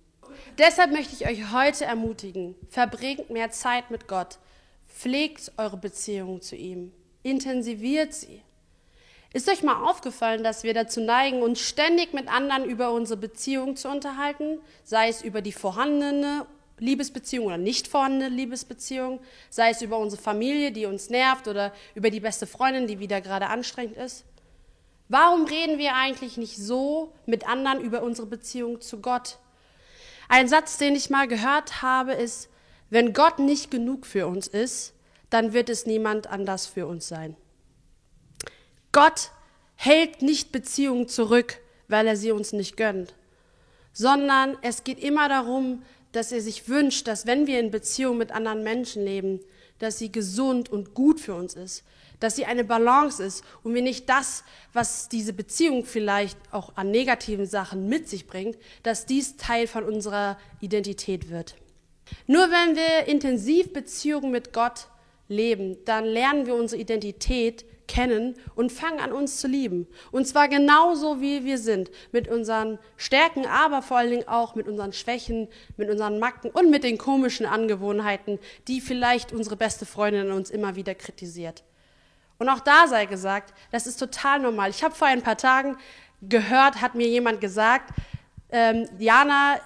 Deshalb 0.57 0.91
möchte 0.91 1.13
ich 1.13 1.27
euch 1.27 1.51
heute 1.51 1.85
ermutigen, 1.85 2.55
verbringt 2.69 3.29
mehr 3.29 3.51
Zeit 3.51 3.89
mit 3.89 4.07
Gott, 4.07 4.37
pflegt 4.87 5.51
eure 5.57 5.77
Beziehung 5.77 6.41
zu 6.41 6.55
ihm, 6.55 6.91
intensiviert 7.23 8.13
sie. 8.13 8.41
Ist 9.35 9.49
euch 9.49 9.63
mal 9.63 9.83
aufgefallen, 9.83 10.45
dass 10.45 10.63
wir 10.63 10.73
dazu 10.73 11.01
neigen, 11.01 11.41
uns 11.41 11.59
ständig 11.59 12.13
mit 12.13 12.29
anderen 12.29 12.63
über 12.63 12.93
unsere 12.93 13.19
Beziehung 13.19 13.75
zu 13.75 13.89
unterhalten, 13.89 14.61
sei 14.85 15.09
es 15.09 15.21
über 15.21 15.41
die 15.41 15.51
vorhandene 15.51 16.45
Liebesbeziehung 16.79 17.47
oder 17.47 17.57
nicht 17.57 17.89
vorhandene 17.89 18.33
Liebesbeziehung, 18.33 19.19
sei 19.49 19.71
es 19.71 19.81
über 19.81 19.97
unsere 19.97 20.21
Familie, 20.21 20.71
die 20.71 20.85
uns 20.85 21.09
nervt 21.09 21.49
oder 21.49 21.73
über 21.95 22.11
die 22.11 22.21
beste 22.21 22.47
Freundin, 22.47 22.87
die 22.87 22.99
wieder 22.99 23.19
gerade 23.19 23.47
anstrengend 23.47 23.97
ist? 23.97 24.23
Warum 25.09 25.43
reden 25.43 25.79
wir 25.79 25.95
eigentlich 25.95 26.37
nicht 26.37 26.55
so 26.55 27.11
mit 27.25 27.45
anderen 27.45 27.81
über 27.81 28.03
unsere 28.03 28.27
Beziehung 28.27 28.79
zu 28.79 29.01
Gott? 29.01 29.39
Ein 30.29 30.47
Satz, 30.47 30.77
den 30.77 30.95
ich 30.95 31.09
mal 31.09 31.27
gehört 31.27 31.81
habe, 31.81 32.13
ist, 32.13 32.47
wenn 32.89 33.11
Gott 33.11 33.39
nicht 33.39 33.69
genug 33.69 34.05
für 34.05 34.27
uns 34.27 34.47
ist, 34.47 34.93
dann 35.29 35.51
wird 35.51 35.67
es 35.67 35.85
niemand 35.85 36.27
anders 36.27 36.67
für 36.67 36.87
uns 36.87 37.09
sein. 37.09 37.35
Gott 38.95 39.31
hält 39.75 40.21
nicht 40.21 40.53
Beziehungen 40.53 41.09
zurück, 41.09 41.59
weil 41.89 42.07
er 42.07 42.15
sie 42.15 42.31
uns 42.31 42.53
nicht 42.53 42.77
gönnt, 42.77 43.13
sondern 43.91 44.57
es 44.61 44.85
geht 44.85 44.99
immer 44.99 45.27
darum, 45.27 45.83
dass 46.13 46.31
er 46.31 46.39
sich 46.39 46.69
wünscht, 46.69 47.05
dass 47.05 47.25
wenn 47.25 47.45
wir 47.45 47.59
in 47.59 47.71
Beziehung 47.71 48.17
mit 48.17 48.31
anderen 48.31 48.63
Menschen 48.63 49.03
leben, 49.03 49.41
dass 49.79 49.97
sie 49.97 50.13
gesund 50.13 50.69
und 50.69 50.93
gut 50.93 51.19
für 51.19 51.35
uns 51.35 51.55
ist, 51.55 51.83
dass 52.21 52.37
sie 52.37 52.45
eine 52.45 52.63
Balance 52.63 53.21
ist 53.21 53.43
und 53.63 53.73
wir 53.73 53.81
nicht 53.81 54.07
das, 54.07 54.45
was 54.71 55.09
diese 55.09 55.33
Beziehung 55.33 55.83
vielleicht 55.83 56.37
auch 56.53 56.77
an 56.77 56.89
negativen 56.89 57.47
Sachen 57.47 57.89
mit 57.89 58.07
sich 58.07 58.27
bringt, 58.27 58.57
dass 58.83 59.05
dies 59.05 59.35
Teil 59.35 59.67
von 59.67 59.83
unserer 59.83 60.37
Identität 60.61 61.29
wird. 61.29 61.55
Nur 62.27 62.49
wenn 62.49 62.77
wir 62.77 63.09
intensiv 63.09 63.73
Beziehungen 63.73 64.31
mit 64.31 64.53
Gott 64.53 64.87
leben, 65.27 65.83
dann 65.83 66.05
lernen 66.05 66.45
wir 66.45 66.55
unsere 66.55 66.79
Identität 66.79 67.65
kennen 67.87 68.35
und 68.55 68.71
fangen 68.71 68.99
an, 68.99 69.11
uns 69.11 69.39
zu 69.39 69.47
lieben. 69.47 69.87
Und 70.11 70.27
zwar 70.27 70.47
genauso, 70.47 71.21
wie 71.21 71.45
wir 71.45 71.57
sind. 71.57 71.91
Mit 72.11 72.27
unseren 72.27 72.79
Stärken, 72.97 73.45
aber 73.45 73.81
vor 73.81 73.97
allen 73.97 74.11
Dingen 74.11 74.27
auch 74.27 74.55
mit 74.55 74.67
unseren 74.67 74.93
Schwächen, 74.93 75.47
mit 75.77 75.89
unseren 75.89 76.19
Macken 76.19 76.51
und 76.51 76.69
mit 76.69 76.83
den 76.83 76.97
komischen 76.97 77.45
Angewohnheiten, 77.45 78.39
die 78.67 78.81
vielleicht 78.81 79.33
unsere 79.33 79.55
beste 79.55 79.85
Freundin 79.85 80.31
uns 80.31 80.49
immer 80.49 80.75
wieder 80.75 80.95
kritisiert. 80.95 81.63
Und 82.37 82.49
auch 82.49 82.59
da 82.59 82.87
sei 82.87 83.05
gesagt, 83.05 83.53
das 83.71 83.87
ist 83.87 83.97
total 83.97 84.39
normal. 84.39 84.69
Ich 84.69 84.83
habe 84.83 84.93
vor 84.93 85.07
ein 85.07 85.21
paar 85.21 85.37
Tagen 85.37 85.77
gehört, 86.21 86.81
hat 86.81 86.95
mir 86.95 87.07
jemand 87.07 87.39
gesagt, 87.39 87.91
ähm, 88.51 88.87
Jana, 88.99 89.59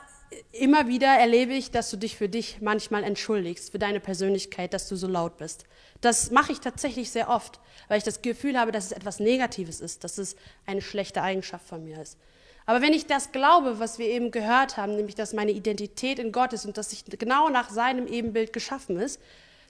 immer 0.52 0.88
wieder 0.88 1.08
erlebe 1.08 1.54
ich, 1.54 1.72
dass 1.72 1.90
du 1.90 1.98
dich 1.98 2.16
für 2.16 2.30
dich 2.30 2.62
manchmal 2.62 3.04
entschuldigst, 3.04 3.72
für 3.72 3.80
deine 3.80 4.00
Persönlichkeit, 4.00 4.74
dass 4.74 4.88
du 4.88 4.96
so 4.96 5.08
laut 5.08 5.38
bist. 5.38 5.66
Das 6.02 6.32
mache 6.32 6.52
ich 6.52 6.60
tatsächlich 6.60 7.12
sehr 7.12 7.30
oft, 7.30 7.60
weil 7.88 7.98
ich 7.98 8.04
das 8.04 8.22
Gefühl 8.22 8.58
habe, 8.58 8.72
dass 8.72 8.86
es 8.86 8.92
etwas 8.92 9.20
Negatives 9.20 9.82
ist, 9.82 10.04
dass 10.04 10.18
es 10.18 10.36
eine 10.66 10.82
schlechte 10.82 11.22
Eigenschaft 11.22 11.68
von 11.68 11.84
mir 11.84 12.02
ist. 12.02 12.18
Aber 12.66 12.82
wenn 12.82 12.94
ich 12.94 13.08
das 13.08 13.32
glaube, 13.32 13.80
was 13.80 13.98
wir 13.98 14.08
eben 14.08 14.32
gehört 14.32 14.78
haben, 14.78 14.96
nämlich 14.96 15.16
dass 15.16 15.34
meine 15.34 15.52
Identität 15.52 16.20
in 16.20 16.32
Gott 16.32 16.54
ist 16.54 16.66
und 16.66 16.78
dass 16.78 16.94
ich 16.94 17.04
genau 17.06 17.50
nach 17.50 17.70
seinem 17.70 18.08
Ebenbild 18.08 18.54
geschaffen 18.54 19.00
ist, 19.00 19.20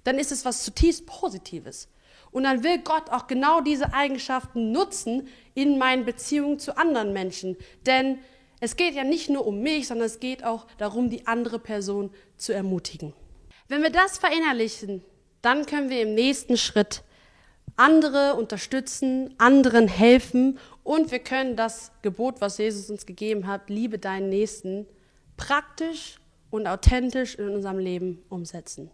dann 0.03 0.19
ist 0.19 0.31
es 0.31 0.45
was 0.45 0.63
zutiefst 0.63 1.05
Positives. 1.05 1.87
Und 2.31 2.43
dann 2.43 2.63
will 2.63 2.79
Gott 2.79 3.09
auch 3.09 3.27
genau 3.27 3.61
diese 3.61 3.93
Eigenschaften 3.93 4.71
nutzen 4.71 5.27
in 5.55 5.77
meinen 5.77 6.05
Beziehungen 6.05 6.59
zu 6.59 6.77
anderen 6.77 7.13
Menschen. 7.13 7.57
Denn 7.85 8.19
es 8.59 8.75
geht 8.75 8.93
ja 8.93 9.03
nicht 9.03 9.29
nur 9.29 9.47
um 9.47 9.61
mich, 9.61 9.87
sondern 9.87 10.05
es 10.07 10.19
geht 10.19 10.43
auch 10.43 10.67
darum, 10.77 11.09
die 11.09 11.25
andere 11.25 11.57
Person 11.59 12.11
zu 12.37 12.51
ermutigen. 12.53 13.13
Wenn 13.67 13.81
wir 13.81 13.91
das 13.91 14.17
verinnerlichen, 14.17 15.03
dann 15.41 15.65
können 15.65 15.89
wir 15.89 16.01
im 16.01 16.15
nächsten 16.15 16.57
Schritt 16.57 17.03
andere 17.75 18.35
unterstützen, 18.35 19.33
anderen 19.37 19.87
helfen 19.87 20.59
und 20.83 21.11
wir 21.11 21.19
können 21.19 21.55
das 21.55 21.91
Gebot, 22.01 22.41
was 22.41 22.57
Jesus 22.57 22.89
uns 22.89 23.05
gegeben 23.05 23.47
hat, 23.47 23.69
liebe 23.69 23.99
deinen 23.99 24.29
Nächsten, 24.29 24.85
praktisch 25.37 26.19
und 26.49 26.67
authentisch 26.67 27.35
in 27.35 27.49
unserem 27.49 27.79
Leben 27.79 28.21
umsetzen. 28.29 28.91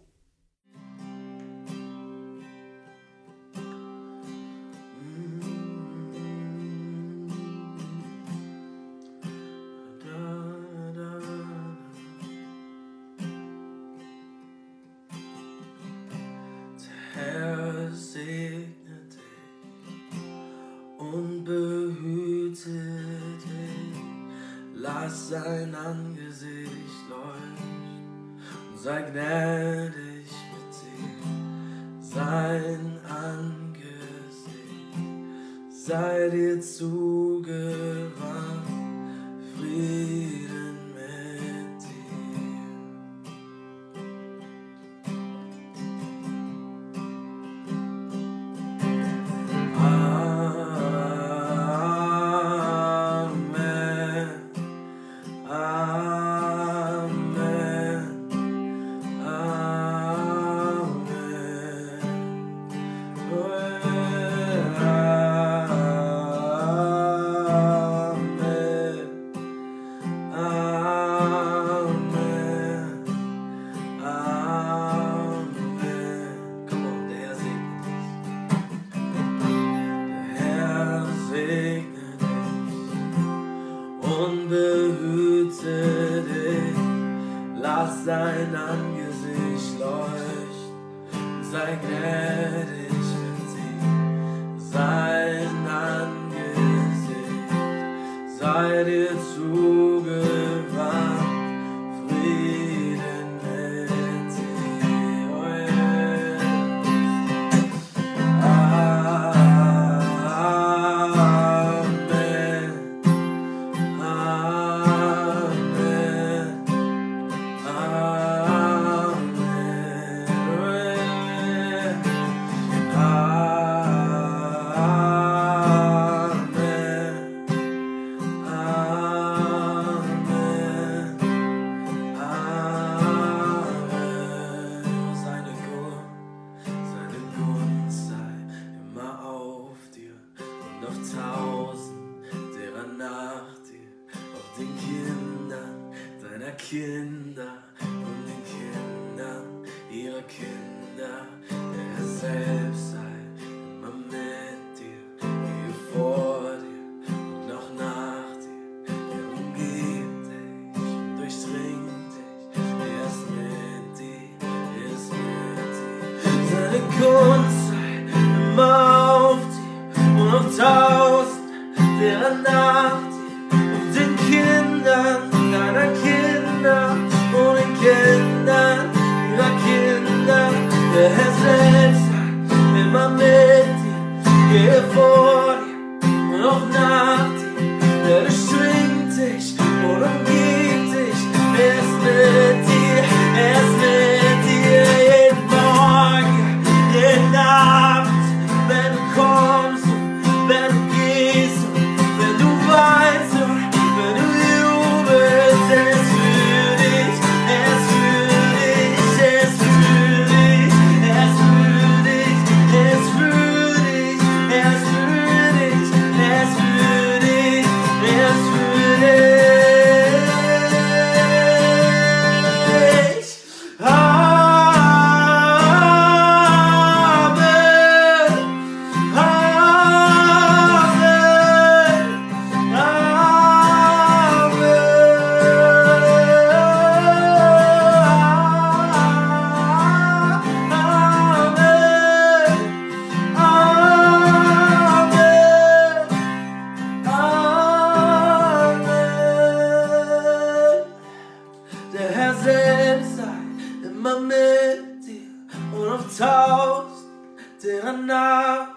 Derer 258.16 258.66
nach 258.66 258.68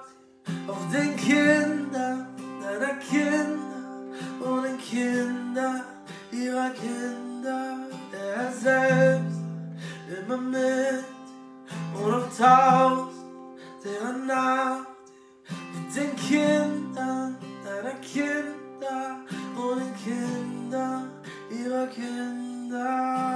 dir, 0.46 0.72
auf 0.72 0.92
den 0.92 1.16
Kindern 1.16 2.28
deiner 2.62 2.96
Kinder 2.96 4.50
und 4.50 4.64
den 4.64 4.78
Kindern 4.78 5.82
ihrer 6.32 6.70
Kinder. 6.72 7.88
Der 8.12 8.36
Herr 8.36 8.52
selbst 8.52 9.40
sei 10.08 10.22
immer 10.22 10.38
mit 10.38 10.56
dir 10.56 11.04
und 12.04 12.14
auf 12.14 12.38
tausend 12.38 13.12
derer 13.84 14.14
nach 14.26 14.78
dir, 14.78 15.56
mit 15.74 15.96
den 15.96 16.16
Kindern 16.16 17.38
deiner 17.64 17.96
Kinder 18.02 19.20
und 19.56 19.80
den 19.80 19.96
Kindern 20.04 21.10
ihrer 21.50 21.88
Kinder. 21.88 23.29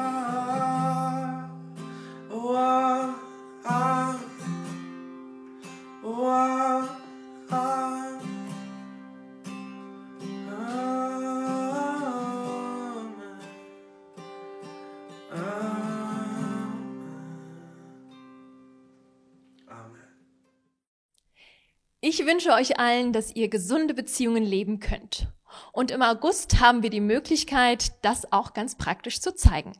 Ich 22.16 22.28
wünsche 22.28 22.52
euch 22.52 22.78
allen, 22.78 23.12
dass 23.12 23.36
ihr 23.36 23.50
gesunde 23.50 23.96
Beziehungen 23.96 24.44
leben 24.44 24.80
könnt. 24.80 25.34
Und 25.72 25.90
im 25.90 26.04
August 26.04 26.60
haben 26.60 26.84
wir 26.84 26.92
die 26.92 27.00
Möglichkeit, 27.00 27.92
das 28.04 28.32
auch 28.32 28.54
ganz 28.54 28.78
praktisch 28.78 29.20
zu 29.20 29.34
zeigen. 29.34 29.74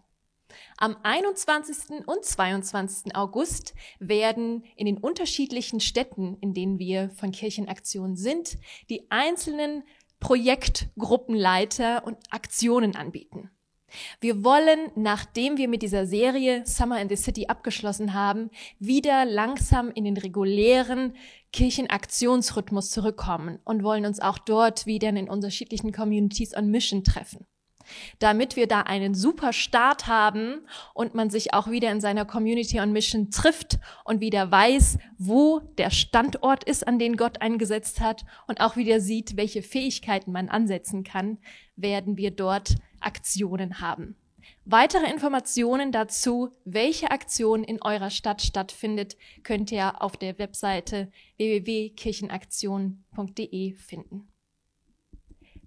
Am 0.78 0.98
21. 1.04 2.08
und 2.08 2.26
22. 2.26 3.16
August 3.16 3.76
werden 4.00 4.66
in 4.76 4.88
den 4.88 4.98
unterschiedlichen 4.98 5.80
Städten, 5.80 6.36
in 6.42 6.56
denen 6.56 6.80
wir 6.80 7.12
von 7.12 7.32
Kirchenaktion 7.32 8.16
sind, 8.16 8.58
die 8.90 9.12
einzelnen 9.12 9.84
Projektgruppenleiter 10.20 12.04
und 12.04 12.18
Aktionen 12.32 12.96
anbieten. 12.96 13.52
Wir 14.20 14.44
wollen, 14.44 14.92
nachdem 14.96 15.58
wir 15.58 15.68
mit 15.68 15.82
dieser 15.82 16.06
Serie 16.06 16.66
Summer 16.66 17.02
in 17.02 17.10
the 17.10 17.16
City 17.16 17.48
abgeschlossen 17.48 18.14
haben, 18.14 18.50
wieder 18.80 19.26
langsam 19.26 19.92
in 19.92 20.06
den 20.06 20.18
regulären 20.18 21.16
Kirchenaktionsrhythmus 21.52 22.90
zurückkommen 22.90 23.60
und 23.64 23.84
wollen 23.84 24.06
uns 24.06 24.20
auch 24.20 24.38
dort 24.38 24.86
wieder 24.86 25.10
in 25.10 25.30
unterschiedlichen 25.30 25.92
Communities 25.92 26.56
on 26.56 26.70
Mission 26.70 27.04
treffen. 27.04 27.46
Damit 28.20 28.56
wir 28.56 28.68
da 28.68 28.82
einen 28.82 29.14
super 29.14 29.54
Start 29.54 30.08
haben 30.08 30.66
und 30.94 31.16
man 31.16 31.30
sich 31.30 31.54
auch 31.54 31.70
wieder 31.70 31.92
in 31.92 32.02
seiner 32.02 32.26
Community 32.26 32.80
on 32.80 32.92
Mission 32.92 33.30
trifft 33.30 33.80
und 34.06 34.22
wieder 34.22 34.50
weiß, 34.50 34.98
wo 35.18 35.60
der 35.78 35.90
Standort 35.90 36.64
ist, 36.64 36.88
an 36.88 37.00
den 37.00 37.18
Gott 37.18 37.42
eingesetzt 37.42 38.00
hat 38.00 38.26
und 38.48 38.62
auch 38.62 38.76
wieder 38.76 39.00
sieht, 39.00 39.38
welche 39.38 39.62
Fähigkeiten 39.62 40.32
man 40.32 40.50
ansetzen 40.50 41.04
kann, 41.04 41.40
werden 41.76 42.18
wir 42.18 42.32
dort 42.32 42.76
Aktionen 43.06 43.80
haben. 43.80 44.18
Weitere 44.66 45.10
Informationen 45.12 45.92
dazu, 45.92 46.50
welche 46.66 47.12
Aktion 47.12 47.64
in 47.64 47.80
eurer 47.82 48.10
Stadt 48.10 48.42
stattfindet, 48.42 49.16
könnt 49.44 49.72
ihr 49.72 50.02
auf 50.02 50.18
der 50.18 50.40
Webseite 50.40 51.12
www.kirchenaktion.de 51.38 53.76
finden. 53.76 54.28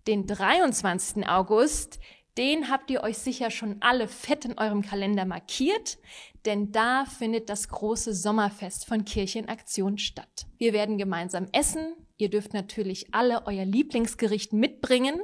Den 0.07 0.27
23. 0.27 1.29
August, 1.29 1.99
den 2.39 2.71
habt 2.71 2.91
ihr 2.91 3.03
euch 3.03 3.19
sicher 3.19 3.51
schon 3.51 3.77
alle 3.81 4.09
fett 4.09 4.45
in 4.45 4.59
eurem 4.59 4.83
Kalender 4.83 5.25
markiert, 5.25 5.99
denn 6.45 6.71
da 6.71 7.07
findet 7.07 7.49
das 7.49 7.69
große 7.69 8.15
Sommerfest 8.15 8.87
von 8.87 9.05
Kirchenaktion 9.05 9.99
statt. 9.99 10.47
Wir 10.59 10.73
werden 10.73 10.99
gemeinsam 10.99 11.49
essen, 11.53 11.95
ihr 12.19 12.31
dürft 12.31 12.55
natürlich 12.55 13.13
alle 13.13 13.47
euer 13.47 13.65
Lieblingsgericht 13.65 14.53
mitbringen 14.53 15.21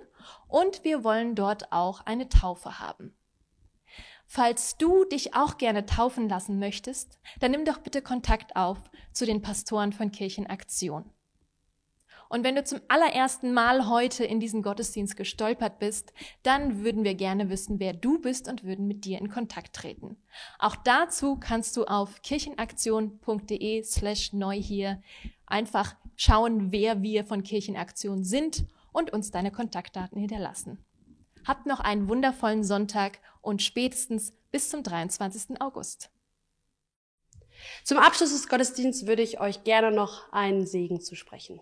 und 0.53 0.85
wir 0.85 1.03
wollen 1.03 1.35
dort 1.35 1.73
auch 1.73 2.05
eine 2.05 2.29
Taufe 2.29 2.79
haben. 2.79 3.17
Falls 4.27 4.77
du 4.77 5.05
dich 5.05 5.35
auch 5.35 5.59
gerne 5.59 5.87
taufen 5.87 6.29
lassen 6.29 6.59
möchtest, 6.59 7.19
dann 7.41 7.51
nimm 7.51 7.65
doch 7.65 7.79
bitte 7.79 8.03
Kontakt 8.03 8.55
auf 8.55 8.79
zu 9.13 9.27
den 9.27 9.43
Pastoren 9.43 9.93
von 9.93 10.13
Kirchenaktion. 10.13 11.11
Und 12.29 12.45
wenn 12.45 12.55
du 12.55 12.65
zum 12.65 12.81
allerersten 12.89 13.53
Mal 13.53 13.89
heute 13.89 14.25
in 14.25 14.41
diesen 14.41 14.63
Gottesdienst 14.63 15.19
gestolpert 15.19 15.79
bist, 15.79 16.15
dann 16.43 16.83
würden 16.83 17.05
wir 17.05 17.15
gerne 17.15 17.51
wissen, 17.51 17.79
wer 17.79 17.93
du 17.93 18.19
bist 18.19 18.49
und 18.49 18.65
würden 18.65 18.87
mit 18.87 19.05
dir 19.05 19.19
in 19.19 19.29
Kontakt 19.29 19.75
treten. 19.75 20.17
Auch 20.59 20.77
dazu 20.77 21.37
kannst 21.37 21.77
du 21.77 21.85
auf 21.85 22.23
kirchenaktion.de 22.23 23.83
slash 23.85 24.33
neu 24.33 24.57
hier 24.57 25.03
einfach 25.47 25.95
schauen, 26.17 26.73
wer 26.73 27.03
wir 27.03 27.25
von 27.25 27.43
Kirchenaktion 27.43 28.25
sind 28.25 28.67
und 28.93 29.13
uns 29.13 29.31
deine 29.31 29.51
Kontaktdaten 29.51 30.19
hinterlassen. 30.19 30.85
Habt 31.47 31.67
noch 31.67 31.81
einen 31.81 32.09
wundervollen 32.09 32.63
Sonntag 32.63 33.19
und 33.41 33.63
spätestens 33.63 34.33
bis 34.51 34.71
zum 34.71 34.83
23. 34.83 35.61
August. 35.61 36.11
Zum 37.85 37.99
Abschluss 37.99 38.33
des 38.33 38.49
Gottesdienstes 38.49 39.07
würde 39.07 39.23
ich 39.23 39.41
euch 39.41 39.65
gerne 39.65 39.91
noch 39.91 40.33
einen 40.33 40.67
Segen 40.67 41.01
zu 41.01 41.15
sprechen. 41.15 41.61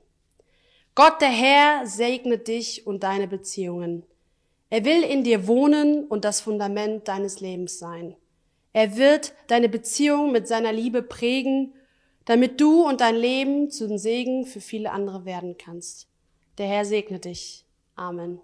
Gott 0.95 1.21
der 1.21 1.29
Herr 1.29 1.87
segne 1.87 2.39
dich 2.39 2.87
und 2.87 3.03
deine 3.03 3.29
Beziehungen. 3.29 4.05
Er 4.71 4.85
will 4.85 5.03
in 5.03 5.25
dir 5.25 5.47
wohnen 5.47 6.05
und 6.05 6.25
das 6.25 6.41
Fundament 6.41 7.09
deines 7.09 7.41
Lebens 7.41 7.79
sein. 7.79 8.17
Er 8.73 8.97
wird 8.97 9.35
deine 9.49 9.69
Beziehung 9.69 10.31
mit 10.33 10.47
seiner 10.47 10.73
Liebe 10.73 11.03
prägen, 11.03 11.75
damit 12.25 12.61
du 12.61 12.87
und 12.87 13.01
dein 13.01 13.17
Leben 13.17 13.71
zum 13.71 13.99
Segen 13.99 14.47
für 14.47 14.61
viele 14.61 14.93
andere 14.93 15.25
werden 15.25 15.57
kannst. 15.59 16.10
Der 16.61 16.69
Herr 16.69 16.85
segne 16.85 17.19
dich. 17.19 17.65
Amen. 17.97 18.39